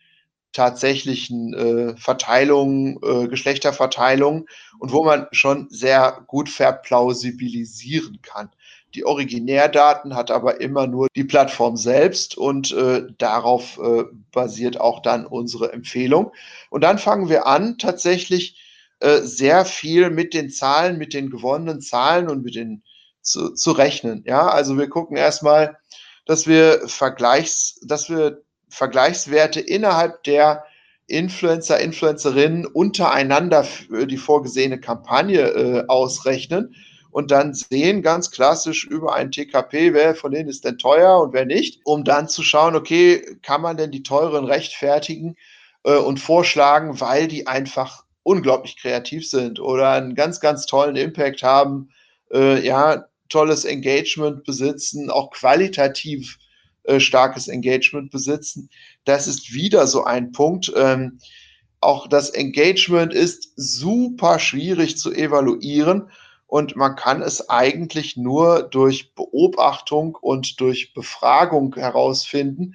tatsächlichen 0.52 1.52
äh, 1.52 1.96
Verteilungen, 1.98 2.98
äh, 3.02 3.28
Geschlechterverteilungen 3.28 4.46
und 4.78 4.92
wo 4.92 5.04
man 5.04 5.26
schon 5.32 5.68
sehr 5.68 6.24
gut 6.26 6.48
verplausibilisieren 6.48 8.20
kann. 8.22 8.48
Die 8.96 9.04
Originärdaten 9.04 10.14
hat 10.14 10.30
aber 10.30 10.62
immer 10.62 10.86
nur 10.86 11.08
die 11.14 11.24
Plattform 11.24 11.76
selbst 11.76 12.38
und 12.38 12.72
äh, 12.72 13.02
darauf 13.18 13.78
äh, 13.78 14.04
basiert 14.32 14.80
auch 14.80 15.02
dann 15.02 15.26
unsere 15.26 15.70
Empfehlung. 15.74 16.32
Und 16.70 16.80
dann 16.80 16.98
fangen 16.98 17.28
wir 17.28 17.46
an, 17.46 17.76
tatsächlich 17.76 18.58
äh, 19.00 19.18
sehr 19.18 19.66
viel 19.66 20.08
mit 20.08 20.32
den 20.32 20.48
Zahlen, 20.48 20.96
mit 20.96 21.12
den 21.12 21.28
gewonnenen 21.28 21.82
Zahlen 21.82 22.30
und 22.30 22.42
mit 22.42 22.54
den 22.54 22.82
zu, 23.20 23.52
zu 23.52 23.72
rechnen. 23.72 24.24
Ja, 24.26 24.48
also 24.48 24.78
wir 24.78 24.88
gucken 24.88 25.18
erstmal, 25.18 25.76
dass 26.24 26.46
wir 26.46 26.88
Vergleichs, 26.88 27.78
dass 27.86 28.08
wir 28.08 28.40
Vergleichswerte 28.70 29.60
innerhalb 29.60 30.22
der 30.24 30.64
Influencer, 31.06 31.80
Influencerinnen 31.80 32.64
untereinander 32.64 33.62
für 33.62 34.06
die 34.06 34.16
vorgesehene 34.16 34.80
Kampagne 34.80 35.42
äh, 35.42 35.84
ausrechnen 35.86 36.74
und 37.16 37.30
dann 37.30 37.54
sehen 37.54 38.02
ganz 38.02 38.30
klassisch 38.30 38.84
über 38.84 39.14
ein 39.14 39.30
TKP, 39.32 39.94
wer 39.94 40.14
von 40.14 40.32
denen 40.32 40.50
ist 40.50 40.66
denn 40.66 40.76
teuer 40.76 41.18
und 41.18 41.32
wer 41.32 41.46
nicht, 41.46 41.80
um 41.84 42.04
dann 42.04 42.28
zu 42.28 42.42
schauen, 42.42 42.76
okay, 42.76 43.38
kann 43.40 43.62
man 43.62 43.78
denn 43.78 43.90
die 43.90 44.02
teuren 44.02 44.44
rechtfertigen 44.44 45.34
äh, 45.84 45.96
und 45.96 46.20
vorschlagen, 46.20 47.00
weil 47.00 47.26
die 47.26 47.46
einfach 47.46 48.04
unglaublich 48.22 48.76
kreativ 48.76 49.26
sind 49.26 49.60
oder 49.60 49.92
einen 49.92 50.14
ganz, 50.14 50.40
ganz 50.40 50.66
tollen 50.66 50.94
Impact 50.94 51.42
haben, 51.42 51.88
äh, 52.34 52.62
ja, 52.62 53.06
tolles 53.30 53.64
Engagement 53.64 54.44
besitzen, 54.44 55.08
auch 55.08 55.30
qualitativ 55.30 56.36
äh, 56.82 57.00
starkes 57.00 57.48
Engagement 57.48 58.10
besitzen. 58.10 58.68
Das 59.06 59.26
ist 59.26 59.54
wieder 59.54 59.86
so 59.86 60.04
ein 60.04 60.32
Punkt. 60.32 60.70
Ähm, 60.76 61.18
auch 61.80 62.08
das 62.08 62.28
Engagement 62.28 63.14
ist 63.14 63.54
super 63.56 64.38
schwierig 64.38 64.98
zu 64.98 65.14
evaluieren 65.14 66.10
und 66.46 66.76
man 66.76 66.96
kann 66.96 67.22
es 67.22 67.48
eigentlich 67.48 68.16
nur 68.16 68.62
durch 68.62 69.14
Beobachtung 69.14 70.14
und 70.14 70.60
durch 70.60 70.94
Befragung 70.94 71.74
herausfinden. 71.74 72.74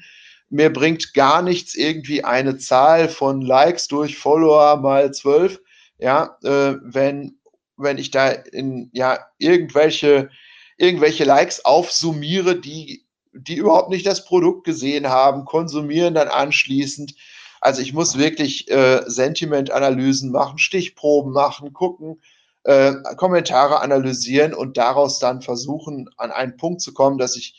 Mir 0.50 0.72
bringt 0.72 1.14
gar 1.14 1.42
nichts 1.42 1.76
irgendwie 1.76 2.24
eine 2.24 2.58
Zahl 2.58 3.08
von 3.08 3.42
Likes 3.42 3.88
durch 3.88 4.18
Follower 4.18 4.78
mal 4.78 5.14
zwölf, 5.14 5.62
ja, 5.98 6.38
äh, 6.44 6.76
wenn, 6.84 7.40
wenn 7.78 7.98
ich 7.98 8.12
da 8.12 8.30
in 8.30 8.90
ja 8.92 9.20
irgendwelche, 9.38 10.30
irgendwelche 10.78 11.24
Likes 11.24 11.64
aufsummiere, 11.64 12.60
die 12.60 13.06
die 13.34 13.56
überhaupt 13.56 13.90
nicht 13.90 14.06
das 14.06 14.26
Produkt 14.26 14.66
gesehen 14.66 15.08
haben, 15.08 15.46
konsumieren 15.46 16.14
dann 16.14 16.28
anschließend. 16.28 17.16
Also 17.62 17.82
ich 17.82 17.94
muss 17.94 18.18
wirklich 18.18 18.70
äh, 18.70 19.04
Sentimentanalysen 19.06 20.32
machen, 20.32 20.58
Stichproben 20.58 21.32
machen, 21.32 21.74
gucken, 21.74 22.22
äh, 22.63 22.93
Kommentare 23.17 23.82
analysieren 23.82 24.54
und 24.54 24.78
daraus 24.78 25.19
dann 25.19 25.41
versuchen, 25.41 26.10
an 26.17 26.32
einen 26.32 26.58
Punkt 26.58 26.82
zu 26.82 26.93
kommen, 26.93 27.17
dass 27.17 27.36
ich 27.36 27.56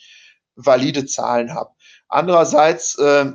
valide 0.55 1.05
Zahlen 1.05 1.53
habe. 1.53 1.71
Andererseits 2.07 2.97
äh, 2.99 3.31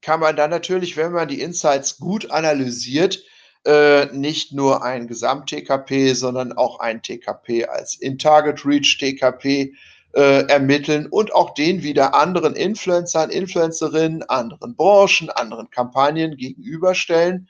kann 0.00 0.20
man 0.20 0.36
dann 0.36 0.50
natürlich, 0.50 0.96
wenn 0.96 1.12
man 1.12 1.28
die 1.28 1.40
Insights 1.40 1.98
gut 1.98 2.30
analysiert, 2.30 3.22
äh, 3.66 4.06
nicht 4.06 4.52
nur 4.52 4.82
ein 4.82 5.06
Gesamt-TKP, 5.06 6.14
sondern 6.14 6.52
auch 6.52 6.80
ein 6.80 7.02
TKP 7.02 7.66
als 7.66 7.94
In-Target-Reach-TKP 7.96 9.74
äh, 10.12 10.46
ermitteln 10.46 11.06
und 11.06 11.34
auch 11.34 11.54
den 11.54 11.82
wieder 11.82 12.14
anderen 12.14 12.54
Influencern, 12.56 13.30
Influencerinnen, 13.30 14.22
anderen 14.24 14.76
Branchen, 14.76 15.30
anderen 15.30 15.70
Kampagnen 15.70 16.36
gegenüberstellen. 16.36 17.48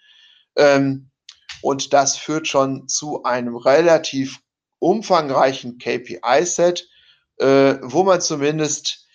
Ähm, 0.56 1.09
und 1.62 1.92
das 1.92 2.16
führt 2.16 2.48
schon 2.48 2.88
zu 2.88 3.22
einem 3.24 3.56
relativ 3.56 4.40
umfangreichen 4.78 5.78
KPI-Set, 5.78 6.88
äh, 7.38 7.76
wo 7.82 8.02
man 8.02 8.20
zumindest 8.20 9.06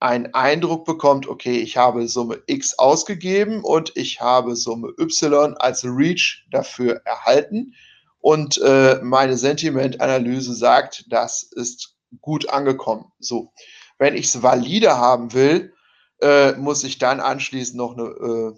einen 0.00 0.32
Eindruck 0.32 0.86
bekommt, 0.86 1.28
okay, 1.28 1.58
ich 1.58 1.76
habe 1.76 2.08
Summe 2.08 2.42
X 2.46 2.78
ausgegeben 2.78 3.62
und 3.62 3.92
ich 3.96 4.20
habe 4.20 4.56
Summe 4.56 4.94
Y 4.98 5.54
als 5.58 5.84
Reach 5.84 6.46
dafür 6.50 7.02
erhalten. 7.04 7.74
Und 8.18 8.58
äh, 8.58 8.98
meine 9.02 9.36
Sentimentanalyse 9.36 10.54
sagt, 10.54 11.04
das 11.10 11.42
ist 11.42 11.96
gut 12.20 12.48
angekommen. 12.48 13.12
So, 13.18 13.52
wenn 13.98 14.16
ich 14.16 14.26
es 14.26 14.42
valide 14.42 14.96
haben 14.96 15.32
will, 15.34 15.74
äh, 16.22 16.52
muss 16.52 16.84
ich 16.84 16.98
dann 16.98 17.20
anschließend 17.20 17.76
noch 17.76 17.96
eine, 17.96 18.04
äh, 18.04 18.52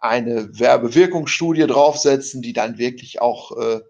eine 0.00 0.58
Werbewirkungsstudie 0.58 1.66
draufsetzen, 1.66 2.42
die 2.42 2.52
dann 2.52 2.78
wirklich 2.78 3.20
auch 3.20 3.56
äh, 3.56 3.80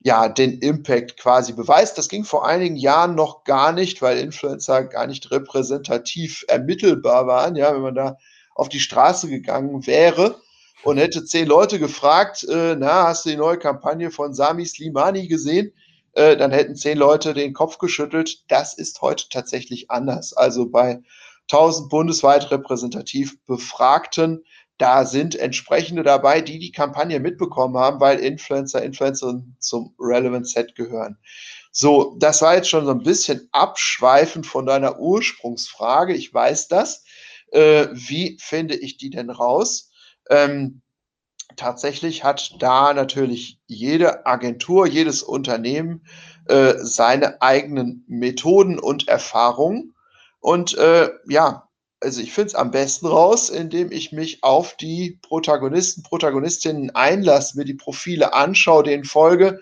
ja, 0.00 0.28
den 0.28 0.58
Impact 0.60 1.16
quasi 1.16 1.52
beweist. 1.52 1.98
Das 1.98 2.08
ging 2.08 2.24
vor 2.24 2.46
einigen 2.46 2.76
Jahren 2.76 3.14
noch 3.14 3.44
gar 3.44 3.72
nicht, 3.72 4.02
weil 4.02 4.18
Influencer 4.18 4.84
gar 4.84 5.06
nicht 5.06 5.30
repräsentativ 5.30 6.44
ermittelbar 6.48 7.26
waren. 7.26 7.56
Ja, 7.56 7.74
wenn 7.74 7.82
man 7.82 7.94
da 7.94 8.16
auf 8.54 8.68
die 8.68 8.80
Straße 8.80 9.28
gegangen 9.28 9.86
wäre 9.86 10.40
und 10.84 10.98
hätte 10.98 11.24
zehn 11.24 11.46
Leute 11.46 11.78
gefragt, 11.78 12.44
äh, 12.44 12.76
na, 12.76 13.08
hast 13.08 13.24
du 13.24 13.30
die 13.30 13.36
neue 13.36 13.58
Kampagne 13.58 14.10
von 14.10 14.32
Sami 14.32 14.64
Slimani 14.64 15.26
gesehen? 15.26 15.72
Äh, 16.12 16.36
dann 16.36 16.52
hätten 16.52 16.76
zehn 16.76 16.96
Leute 16.96 17.34
den 17.34 17.52
Kopf 17.52 17.78
geschüttelt. 17.78 18.44
Das 18.48 18.74
ist 18.74 19.02
heute 19.02 19.28
tatsächlich 19.28 19.90
anders. 19.90 20.32
Also 20.32 20.70
bei 20.70 21.02
1000 21.50 21.90
bundesweit 21.90 22.50
repräsentativ 22.50 23.36
Befragten, 23.46 24.44
da 24.78 25.04
sind 25.06 25.36
entsprechende 25.36 26.02
dabei, 26.02 26.40
die 26.40 26.58
die 26.58 26.72
Kampagne 26.72 27.18
mitbekommen 27.20 27.76
haben, 27.76 28.00
weil 28.00 28.18
Influencer, 28.18 28.82
Influencerinnen 28.82 29.56
zum 29.58 29.94
Relevant 29.98 30.48
Set 30.48 30.74
gehören. 30.74 31.18
So, 31.72 32.16
das 32.18 32.42
war 32.42 32.54
jetzt 32.54 32.68
schon 32.68 32.86
so 32.86 32.92
ein 32.92 33.02
bisschen 33.02 33.48
abschweifend 33.52 34.46
von 34.46 34.66
deiner 34.66 34.98
Ursprungsfrage. 34.98 36.14
Ich 36.14 36.32
weiß 36.32 36.68
das. 36.68 37.04
Äh, 37.52 37.88
wie 37.92 38.38
finde 38.40 38.74
ich 38.74 38.96
die 38.96 39.10
denn 39.10 39.30
raus? 39.30 39.90
Ähm, 40.30 40.80
tatsächlich 41.56 42.24
hat 42.24 42.56
da 42.60 42.92
natürlich 42.92 43.60
jede 43.66 44.26
Agentur, 44.26 44.86
jedes 44.86 45.22
Unternehmen 45.22 46.06
äh, 46.46 46.74
seine 46.78 47.42
eigenen 47.42 48.04
Methoden 48.08 48.78
und 48.78 49.08
Erfahrungen. 49.08 49.94
Und 50.40 50.76
äh, 50.78 51.10
ja, 51.28 51.65
also 52.00 52.20
ich 52.20 52.32
finde 52.32 52.48
es 52.48 52.54
am 52.54 52.70
besten 52.70 53.06
raus, 53.06 53.48
indem 53.48 53.90
ich 53.90 54.12
mich 54.12 54.42
auf 54.42 54.76
die 54.76 55.18
Protagonisten, 55.22 56.02
Protagonistinnen 56.02 56.94
einlasse, 56.94 57.56
mir 57.56 57.64
die 57.64 57.74
Profile 57.74 58.34
anschaue, 58.34 58.82
denen 58.82 59.04
folge 59.04 59.60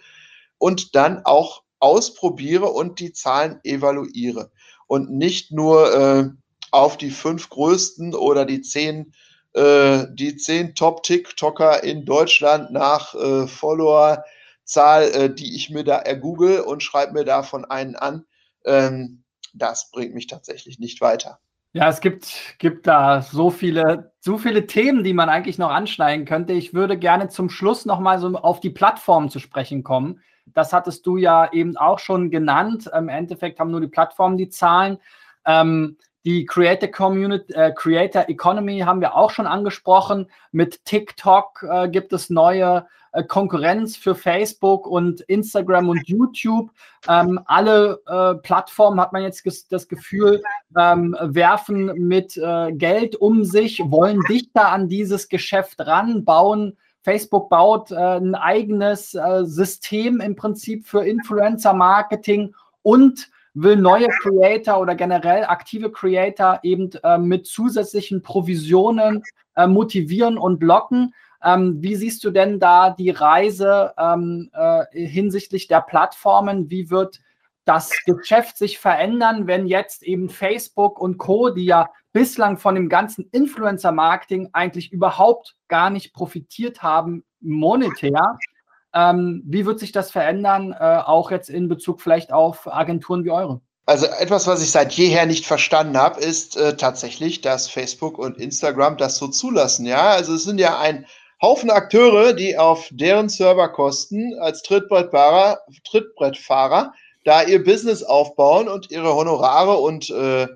und 0.58 0.94
dann 0.94 1.24
auch 1.24 1.62
ausprobiere 1.78 2.66
und 2.66 2.98
die 2.98 3.12
Zahlen 3.12 3.60
evaluiere. 3.62 4.50
Und 4.86 5.10
nicht 5.10 5.52
nur 5.52 5.94
äh, 5.94 6.28
auf 6.70 6.96
die 6.96 7.10
fünf 7.10 7.50
größten 7.50 8.14
oder 8.14 8.44
die 8.44 8.62
zehn 8.62 9.12
äh, 9.54 10.06
die 10.12 10.36
zehn 10.36 10.74
Top-TikToker 10.74 11.84
in 11.84 12.04
Deutschland 12.04 12.72
nach 12.72 13.14
äh, 13.14 13.46
Follower-Zahl, 13.46 15.04
äh, 15.12 15.34
die 15.34 15.54
ich 15.54 15.70
mir 15.70 15.84
da 15.84 15.98
ergoogle 15.98 16.64
und 16.64 16.82
schreibe 16.82 17.12
mir 17.12 17.24
davon 17.24 17.64
einen 17.64 17.94
an. 17.94 18.26
Ähm, 18.64 19.22
das 19.52 19.90
bringt 19.92 20.14
mich 20.14 20.26
tatsächlich 20.26 20.80
nicht 20.80 21.00
weiter. 21.00 21.38
Ja, 21.76 21.88
es 21.88 22.00
gibt, 22.00 22.54
gibt 22.58 22.86
da 22.86 23.20
so 23.20 23.50
viele, 23.50 24.12
so 24.20 24.38
viele 24.38 24.68
Themen, 24.68 25.02
die 25.02 25.12
man 25.12 25.28
eigentlich 25.28 25.58
noch 25.58 25.72
anschneiden 25.72 26.24
könnte. 26.24 26.52
Ich 26.52 26.72
würde 26.72 26.96
gerne 26.96 27.28
zum 27.30 27.50
Schluss 27.50 27.84
nochmal 27.84 28.20
so 28.20 28.28
auf 28.28 28.60
die 28.60 28.70
Plattformen 28.70 29.28
zu 29.28 29.40
sprechen 29.40 29.82
kommen. 29.82 30.20
Das 30.46 30.72
hattest 30.72 31.04
du 31.04 31.16
ja 31.16 31.52
eben 31.52 31.76
auch 31.76 31.98
schon 31.98 32.30
genannt. 32.30 32.88
Im 32.96 33.08
Endeffekt 33.08 33.58
haben 33.58 33.72
nur 33.72 33.80
die 33.80 33.88
Plattformen 33.88 34.38
die 34.38 34.50
Zahlen. 34.50 34.98
Ähm, 35.44 35.96
die 36.24 36.46
Creator 36.46 36.90
Community, 36.90 37.52
äh, 37.52 37.72
Creator 37.72 38.28
Economy 38.28 38.78
haben 38.78 39.00
wir 39.00 39.16
auch 39.16 39.32
schon 39.32 39.48
angesprochen. 39.48 40.30
Mit 40.52 40.84
TikTok 40.84 41.66
äh, 41.68 41.88
gibt 41.88 42.12
es 42.12 42.30
neue 42.30 42.86
Konkurrenz 43.22 43.96
für 43.96 44.14
Facebook 44.14 44.86
und 44.86 45.20
Instagram 45.22 45.88
und 45.88 46.08
YouTube. 46.08 46.70
Ähm, 47.08 47.40
alle 47.46 48.00
äh, 48.06 48.34
Plattformen 48.42 49.00
hat 49.00 49.12
man 49.12 49.22
jetzt 49.22 49.46
das 49.70 49.88
Gefühl, 49.88 50.42
ähm, 50.76 51.16
werfen 51.20 51.86
mit 51.96 52.36
äh, 52.36 52.72
Geld 52.72 53.16
um 53.16 53.44
sich, 53.44 53.80
wollen 53.86 54.20
dichter 54.28 54.72
an 54.72 54.88
dieses 54.88 55.28
Geschäft 55.28 55.80
ran, 55.80 56.24
bauen 56.24 56.76
Facebook 57.04 57.50
baut 57.50 57.90
äh, 57.90 57.96
ein 57.96 58.34
eigenes 58.34 59.14
äh, 59.14 59.44
System 59.44 60.20
im 60.20 60.36
Prinzip 60.36 60.86
für 60.86 61.04
Influencer-Marketing 61.04 62.54
und 62.82 63.28
will 63.52 63.76
neue 63.76 64.08
Creator 64.22 64.80
oder 64.80 64.94
generell 64.94 65.44
aktive 65.44 65.92
Creator 65.92 66.60
eben 66.62 66.90
äh, 67.04 67.18
mit 67.18 67.46
zusätzlichen 67.46 68.22
Provisionen 68.22 69.22
äh, 69.54 69.66
motivieren 69.66 70.38
und 70.38 70.62
locken. 70.62 71.14
Ähm, 71.44 71.82
wie 71.82 71.94
siehst 71.94 72.24
du 72.24 72.30
denn 72.30 72.58
da 72.58 72.90
die 72.90 73.10
Reise 73.10 73.92
ähm, 73.98 74.50
äh, 74.54 74.84
hinsichtlich 74.92 75.68
der 75.68 75.82
Plattformen? 75.82 76.70
Wie 76.70 76.90
wird 76.90 77.20
das 77.64 77.90
Geschäft 78.04 78.58
sich 78.58 78.78
verändern, 78.78 79.46
wenn 79.46 79.66
jetzt 79.66 80.02
eben 80.02 80.28
Facebook 80.28 80.98
und 80.98 81.18
Co., 81.18 81.50
die 81.50 81.64
ja 81.64 81.88
bislang 82.12 82.58
von 82.58 82.74
dem 82.74 82.88
ganzen 82.88 83.28
Influencer-Marketing 83.30 84.50
eigentlich 84.52 84.92
überhaupt 84.92 85.56
gar 85.68 85.90
nicht 85.90 86.12
profitiert 86.14 86.82
haben, 86.82 87.24
monetär, 87.40 88.38
ähm, 88.94 89.42
wie 89.44 89.66
wird 89.66 89.80
sich 89.80 89.92
das 89.92 90.10
verändern, 90.10 90.72
äh, 90.72 90.98
auch 91.04 91.30
jetzt 91.30 91.50
in 91.50 91.68
Bezug 91.68 92.00
vielleicht 92.00 92.32
auf 92.32 92.72
Agenturen 92.72 93.24
wie 93.24 93.30
eure? 93.30 93.60
Also 93.86 94.06
etwas, 94.06 94.46
was 94.46 94.62
ich 94.62 94.70
seit 94.70 94.92
jeher 94.92 95.26
nicht 95.26 95.44
verstanden 95.44 95.98
habe, 95.98 96.20
ist 96.20 96.56
äh, 96.56 96.76
tatsächlich, 96.76 97.42
dass 97.42 97.68
Facebook 97.68 98.18
und 98.18 98.38
Instagram 98.38 98.96
das 98.96 99.18
so 99.18 99.28
zulassen. 99.28 99.84
Ja, 99.84 100.10
also 100.10 100.34
es 100.34 100.44
sind 100.44 100.58
ja 100.58 100.78
ein 100.78 101.06
Haufen 101.44 101.68
Akteure, 101.68 102.32
die 102.32 102.56
auf 102.56 102.88
deren 102.90 103.28
Serverkosten 103.28 104.34
als 104.40 104.62
Trittbrettfahrer, 104.62 105.60
Trittbrettfahrer 105.86 106.94
da 107.24 107.42
ihr 107.42 107.62
Business 107.62 108.02
aufbauen 108.02 108.66
und 108.66 108.90
ihre 108.90 109.14
Honorare 109.14 109.76
und, 109.76 110.08
äh, 110.08 110.48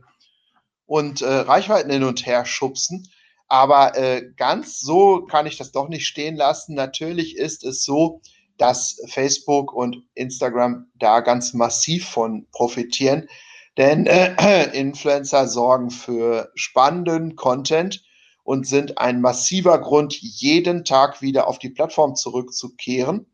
und 0.86 1.20
äh, 1.20 1.26
Reichweiten 1.26 1.90
hin 1.90 2.04
und 2.04 2.24
her 2.24 2.46
schubsen. 2.46 3.06
Aber 3.48 3.98
äh, 3.98 4.30
ganz 4.34 4.80
so 4.80 5.26
kann 5.26 5.44
ich 5.44 5.58
das 5.58 5.72
doch 5.72 5.90
nicht 5.90 6.06
stehen 6.06 6.36
lassen. 6.36 6.74
Natürlich 6.74 7.36
ist 7.36 7.64
es 7.64 7.84
so, 7.84 8.22
dass 8.56 8.98
Facebook 9.08 9.74
und 9.74 10.04
Instagram 10.14 10.90
da 10.94 11.20
ganz 11.20 11.52
massiv 11.52 12.08
von 12.08 12.46
profitieren. 12.50 13.28
Denn 13.76 14.06
äh, 14.06 14.70
Influencer 14.72 15.48
sorgen 15.48 15.90
für 15.90 16.50
spannenden 16.54 17.36
Content 17.36 18.02
und 18.48 18.66
sind 18.66 18.96
ein 18.96 19.20
massiver 19.20 19.78
Grund, 19.78 20.16
jeden 20.18 20.82
Tag 20.86 21.20
wieder 21.20 21.48
auf 21.48 21.58
die 21.58 21.68
Plattform 21.68 22.16
zurückzukehren. 22.16 23.26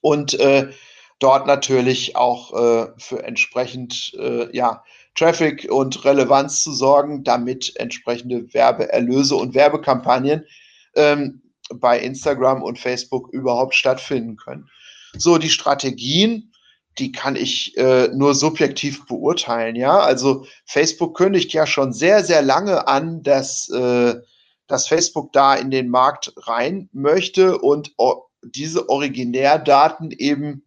Und 0.00 0.32
äh, 0.40 0.70
dort 1.18 1.46
natürlich 1.46 2.16
auch 2.16 2.54
äh, 2.54 2.86
für 2.96 3.22
entsprechend 3.22 4.14
äh, 4.18 4.48
ja, 4.56 4.82
Traffic 5.14 5.70
und 5.70 6.06
Relevanz 6.06 6.62
zu 6.62 6.72
sorgen, 6.72 7.22
damit 7.22 7.76
entsprechende 7.76 8.50
Werbeerlöse 8.54 9.36
und 9.36 9.54
Werbekampagnen 9.54 10.46
ähm, 10.94 11.42
bei 11.74 12.00
Instagram 12.00 12.62
und 12.62 12.78
Facebook 12.78 13.28
überhaupt 13.30 13.74
stattfinden 13.74 14.36
können. 14.36 14.70
So, 15.18 15.36
die 15.36 15.50
Strategien, 15.50 16.50
die 16.98 17.12
kann 17.12 17.36
ich 17.36 17.76
äh, 17.76 18.08
nur 18.08 18.34
subjektiv 18.34 19.06
beurteilen, 19.06 19.76
ja. 19.76 19.98
Also 19.98 20.46
Facebook 20.64 21.16
kündigt 21.16 21.52
ja 21.52 21.66
schon 21.66 21.92
sehr, 21.92 22.24
sehr 22.24 22.42
lange 22.42 22.86
an, 22.86 23.22
dass, 23.22 23.68
äh, 23.70 24.14
dass 24.66 24.88
Facebook 24.88 25.32
da 25.32 25.54
in 25.54 25.70
den 25.70 25.88
Markt 25.88 26.32
rein 26.36 26.88
möchte 26.92 27.58
und 27.58 27.94
diese 28.42 28.88
Originärdaten 28.88 30.10
eben 30.12 30.64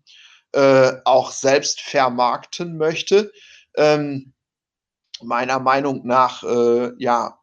äh, 0.51 0.93
auch 1.05 1.32
selbst 1.32 1.82
vermarkten 1.82 2.78
möchte. 2.78 3.32
Ähm, 3.75 4.34
meiner 5.21 5.59
Meinung 5.59 6.05
nach, 6.05 6.43
äh, 6.43 6.91
ja, 6.97 7.39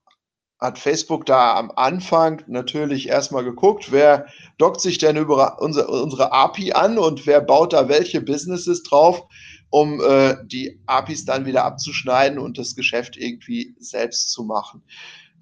hat 0.59 0.78
Facebook 0.78 1.26
da 1.26 1.57
am 1.57 1.70
Anfang 1.74 2.42
natürlich 2.46 3.09
erstmal 3.09 3.44
geguckt, 3.44 3.92
wer 3.92 4.26
dockt 4.59 4.80
sich 4.80 4.98
denn 4.98 5.16
über 5.16 5.61
unsere, 5.61 5.88
unsere 5.88 6.32
API 6.32 6.72
an 6.72 6.98
und 6.98 7.26
wer 7.26 7.40
baut 7.40 7.72
da 7.72 7.88
welche 7.88 8.20
Businesses 8.20 8.82
drauf, 8.82 9.22
um 9.70 10.00
äh, 10.00 10.36
die 10.44 10.80
APIs 10.86 11.24
dann 11.24 11.46
wieder 11.46 11.64
abzuschneiden 11.64 12.38
und 12.38 12.57
das 12.57 12.76
Geschäft 12.76 13.16
irgendwie 13.16 13.74
selbst 13.78 14.30
zu 14.30 14.44
machen. 14.44 14.82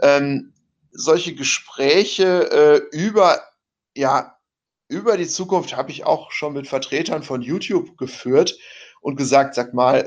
Ähm, 0.00 0.54
solche 0.90 1.34
Gespräche 1.34 2.50
äh, 2.50 2.96
über 2.96 3.40
ja, 3.94 4.36
über 4.88 5.16
die 5.16 5.26
Zukunft 5.26 5.76
habe 5.76 5.90
ich 5.90 6.04
auch 6.04 6.30
schon 6.32 6.52
mit 6.52 6.68
Vertretern 6.68 7.22
von 7.22 7.42
YouTube 7.42 7.96
geführt 7.96 8.58
und 9.00 9.16
gesagt, 9.16 9.54
sag 9.54 9.74
mal, 9.74 9.98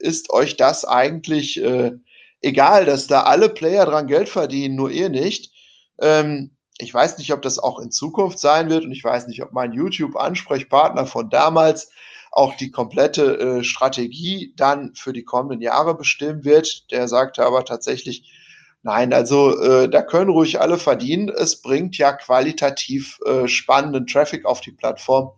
äh, 0.00 0.04
ist 0.04 0.30
euch 0.30 0.56
das 0.56 0.84
eigentlich 0.84 1.62
äh, 1.62 1.92
egal, 2.40 2.84
dass 2.84 3.06
da 3.06 3.22
alle 3.22 3.48
Player 3.48 3.86
dran 3.86 4.06
Geld 4.06 4.28
verdienen, 4.28 4.76
nur 4.76 4.90
ihr 4.90 5.08
nicht? 5.08 5.52
Ähm, 6.00 6.56
ich 6.78 6.92
weiß 6.92 7.18
nicht, 7.18 7.32
ob 7.32 7.42
das 7.42 7.58
auch 7.58 7.78
in 7.78 7.90
Zukunft 7.90 8.38
sein 8.38 8.70
wird 8.70 8.84
und 8.84 8.92
ich 8.92 9.04
weiß 9.04 9.26
nicht, 9.26 9.42
ob 9.42 9.52
mein 9.52 9.72
YouTube-Ansprechpartner 9.72 11.06
von 11.06 11.28
damals 11.28 11.90
auch 12.32 12.56
die 12.56 12.70
komplette 12.70 13.38
äh, 13.38 13.64
Strategie 13.64 14.54
dann 14.56 14.94
für 14.94 15.12
die 15.12 15.24
kommenden 15.24 15.60
Jahre 15.60 15.96
bestimmen 15.96 16.44
wird. 16.44 16.90
Der 16.90 17.08
sagte 17.08 17.44
aber 17.44 17.64
tatsächlich, 17.64 18.32
Nein, 18.82 19.12
also 19.12 19.60
äh, 19.60 19.90
da 19.90 20.00
können 20.00 20.30
ruhig 20.30 20.60
alle 20.60 20.78
verdienen. 20.78 21.28
Es 21.28 21.60
bringt 21.60 21.98
ja 21.98 22.12
qualitativ 22.12 23.18
äh, 23.26 23.46
spannenden 23.46 24.06
Traffic 24.06 24.46
auf 24.46 24.62
die 24.62 24.72
Plattform. 24.72 25.32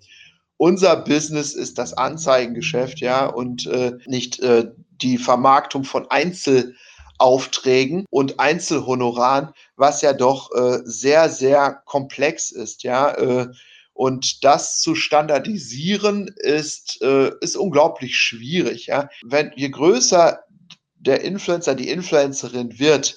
Unser 0.59 0.95
Business 0.97 1.55
ist 1.55 1.77
das 1.79 1.93
Anzeigengeschäft, 1.93 3.01
ja, 3.01 3.27
und 3.27 3.67
äh, 3.67 3.99
nicht 4.07 4.39
äh, 4.39 4.71
die 5.03 5.19
Vermarktung 5.19 5.83
von 5.83 6.09
Einzelaufträgen 7.23 8.05
und 8.11 8.41
Einzelhonoraren, 8.41 9.51
was 9.77 10.03
ja 10.03 10.13
doch 10.13 10.51
äh, 10.53 10.81
sehr, 10.85 11.29
sehr 11.29 11.83
komplex 11.87 12.51
ist, 12.51 12.83
ja. 12.83 13.13
Äh, 13.13 13.49
und 13.95 14.43
das 14.43 14.81
zu 14.81 14.95
standardisieren 14.95 16.35
ist, 16.39 17.03
äh, 17.03 17.31
ist 17.41 17.57
unglaublich 17.57 18.17
schwierig. 18.17 18.87
Ja? 18.87 19.09
Wenn, 19.23 19.53
je 19.55 19.69
größer 19.69 20.41
der 20.97 21.21
Influencer, 21.21 21.75
die 21.75 21.91
Influencerin 21.91 22.79
wird, 22.79 23.17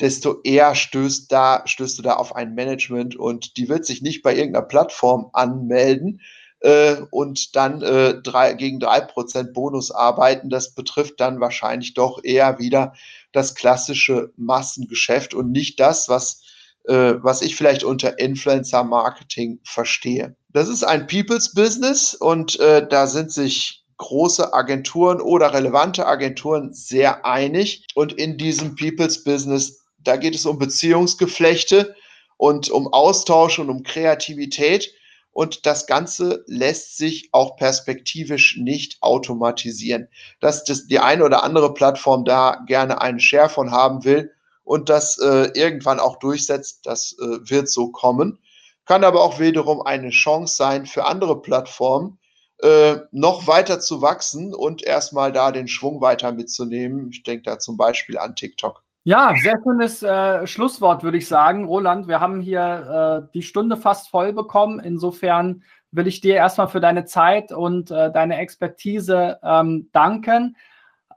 desto 0.00 0.40
eher 0.42 0.74
stößt, 0.74 1.30
da, 1.30 1.62
stößt 1.66 1.98
du 1.98 2.02
da 2.02 2.14
auf 2.14 2.34
ein 2.34 2.54
Management 2.54 3.16
und 3.16 3.58
die 3.58 3.68
wird 3.68 3.84
sich 3.84 4.00
nicht 4.00 4.22
bei 4.22 4.34
irgendeiner 4.34 4.66
Plattform 4.66 5.28
anmelden 5.34 6.22
äh, 6.60 6.96
und 7.10 7.54
dann 7.54 7.82
äh, 7.82 8.20
drei, 8.22 8.54
gegen 8.54 8.80
drei 8.80 9.00
Prozent 9.02 9.52
Bonus 9.52 9.90
arbeiten. 9.90 10.48
Das 10.48 10.74
betrifft 10.74 11.20
dann 11.20 11.38
wahrscheinlich 11.38 11.92
doch 11.92 12.24
eher 12.24 12.58
wieder 12.58 12.94
das 13.34 13.54
klassische 13.54 14.32
Massengeschäft 14.36 15.34
und 15.34 15.50
nicht 15.50 15.80
das, 15.80 16.08
was, 16.08 16.42
äh, 16.84 17.14
was 17.20 17.42
ich 17.42 17.56
vielleicht 17.56 17.84
unter 17.84 18.18
Influencer-Marketing 18.18 19.60
verstehe. 19.64 20.36
Das 20.52 20.68
ist 20.68 20.84
ein 20.84 21.06
People's 21.06 21.52
Business 21.52 22.14
und 22.14 22.58
äh, 22.60 22.86
da 22.86 23.06
sind 23.06 23.32
sich 23.32 23.84
große 23.96 24.52
Agenturen 24.52 25.20
oder 25.20 25.52
relevante 25.52 26.06
Agenturen 26.06 26.72
sehr 26.72 27.24
einig. 27.24 27.86
Und 27.94 28.12
in 28.12 28.36
diesem 28.38 28.74
People's 28.74 29.22
Business 29.22 29.84
da 30.04 30.16
geht 30.16 30.34
es 30.34 30.46
um 30.46 30.58
Beziehungsgeflechte 30.58 31.96
und 32.36 32.70
um 32.70 32.92
Austausch 32.92 33.58
und 33.58 33.70
um 33.70 33.82
Kreativität. 33.82 34.92
Und 35.34 35.66
das 35.66 35.86
Ganze 35.88 36.44
lässt 36.46 36.96
sich 36.96 37.28
auch 37.32 37.56
perspektivisch 37.56 38.56
nicht 38.56 39.02
automatisieren. 39.02 40.08
Dass 40.38 40.62
das 40.62 40.86
die 40.86 41.00
eine 41.00 41.24
oder 41.24 41.42
andere 41.42 41.74
Plattform 41.74 42.24
da 42.24 42.62
gerne 42.66 43.00
einen 43.00 43.18
Share 43.18 43.48
von 43.48 43.72
haben 43.72 44.04
will 44.04 44.30
und 44.62 44.88
das 44.88 45.18
äh, 45.18 45.50
irgendwann 45.54 45.98
auch 45.98 46.20
durchsetzt, 46.20 46.86
das 46.86 47.16
äh, 47.20 47.50
wird 47.50 47.68
so 47.68 47.90
kommen. 47.90 48.38
Kann 48.86 49.02
aber 49.02 49.22
auch 49.22 49.40
wiederum 49.40 49.82
eine 49.82 50.10
Chance 50.10 50.54
sein 50.54 50.86
für 50.86 51.04
andere 51.04 51.42
Plattformen, 51.42 52.18
äh, 52.58 52.98
noch 53.10 53.48
weiter 53.48 53.80
zu 53.80 54.02
wachsen 54.02 54.54
und 54.54 54.84
erstmal 54.84 55.32
da 55.32 55.50
den 55.50 55.66
Schwung 55.66 56.00
weiter 56.00 56.30
mitzunehmen. 56.30 57.10
Ich 57.10 57.24
denke 57.24 57.42
da 57.42 57.58
zum 57.58 57.76
Beispiel 57.76 58.18
an 58.18 58.36
TikTok. 58.36 58.83
Ja, 59.06 59.34
sehr 59.36 59.60
schönes 59.62 60.02
äh, 60.02 60.46
Schlusswort, 60.46 61.02
würde 61.02 61.18
ich 61.18 61.28
sagen. 61.28 61.66
Roland, 61.66 62.08
wir 62.08 62.20
haben 62.20 62.40
hier 62.40 63.26
äh, 63.26 63.32
die 63.34 63.42
Stunde 63.42 63.76
fast 63.76 64.08
voll 64.08 64.32
bekommen. 64.32 64.80
Insofern 64.80 65.62
will 65.90 66.06
ich 66.06 66.22
dir 66.22 66.36
erstmal 66.36 66.68
für 66.68 66.80
deine 66.80 67.04
Zeit 67.04 67.52
und 67.52 67.90
äh, 67.90 68.10
deine 68.10 68.38
Expertise 68.38 69.38
ähm, 69.42 69.90
danken. 69.92 70.56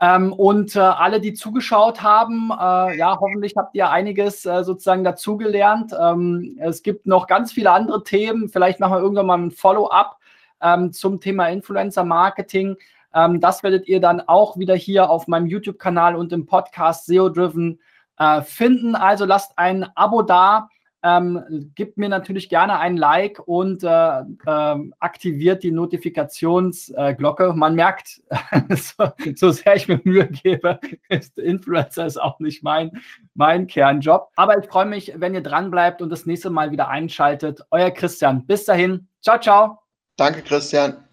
Ähm, 0.02 0.34
und 0.34 0.76
äh, 0.76 0.80
alle, 0.80 1.22
die 1.22 1.34
zugeschaut 1.34 2.04
haben, 2.04 2.52
äh, 2.52 2.98
ja, 2.98 3.18
hoffentlich 3.22 3.54
habt 3.56 3.74
ihr 3.74 3.90
einiges 3.90 4.46
äh, 4.46 4.66
sozusagen 4.66 5.06
dazugelernt. 5.06 5.94
Ähm, 5.98 6.58
es 6.60 6.84
gibt 6.84 7.08
noch 7.08 7.26
ganz 7.26 7.54
viele 7.54 7.72
andere 7.72 8.04
Themen. 8.04 8.50
Vielleicht 8.50 8.82
machen 8.82 8.96
wir 8.96 9.00
irgendwann 9.00 9.28
mal 9.28 9.38
ein 9.40 9.52
Follow-up 9.52 10.18
ähm, 10.62 10.92
zum 10.92 11.22
Thema 11.22 11.48
Influencer-Marketing. 11.48 12.76
Ähm, 13.18 13.42
das 13.42 13.64
werdet 13.64 13.88
ihr 13.88 14.00
dann 14.00 14.22
auch 14.22 14.58
wieder 14.58 14.76
hier 14.76 15.10
auf 15.10 15.28
meinem 15.28 15.48
YouTube-Kanal 15.48 16.16
und 16.16 16.32
im 16.32 16.46
Podcast 16.46 17.08
SEO 17.08 17.30
Driven 17.30 17.80
äh, 18.20 18.42
finden. 18.42 18.96
Also 18.96 19.26
lasst 19.26 19.58
ein 19.58 19.86
Abo 19.96 20.22
da. 20.22 20.70
Ähm, 21.04 21.72
gebt 21.76 21.98
mir 21.98 22.10
natürlich 22.10 22.50
gerne 22.50 22.80
ein 22.80 22.98
Like 22.98 23.40
und 23.46 23.84
äh, 23.84 24.20
äh, 24.20 24.76
aktiviert 25.00 25.64
die 25.64 25.72
Notifikationsglocke. 25.72 27.54
Man 27.54 27.76
merkt, 27.76 28.22
so, 28.70 29.12
so, 29.36 29.52
sehr 29.52 29.76
ich 29.76 29.88
mir 29.88 30.02
Mühe 30.04 30.28
gebe, 30.28 30.80
ist 31.10 31.38
Influencer 31.38 32.06
ist 32.06 32.22
auch 32.22 32.40
nicht 32.40 32.64
mein, 32.64 32.92
mein 33.36 33.68
Kernjob. 33.68 34.30
Aber 34.36 34.58
ich 34.58 34.68
freue 34.68 34.86
mich, 34.86 35.14
wenn 35.16 35.34
ihr 35.34 35.44
dran 35.44 35.72
bleibt 35.72 36.02
und 36.02 36.10
das 36.10 36.26
nächste 36.26 36.50
Mal 36.50 36.72
wieder 36.72 36.88
einschaltet. 36.90 37.62
Euer 37.72 37.92
Christian. 37.92 38.46
Bis 38.46 38.66
dahin. 38.66 39.08
Ciao, 39.22 39.40
ciao. 39.40 39.80
Danke, 40.18 40.42
Christian. 40.42 41.07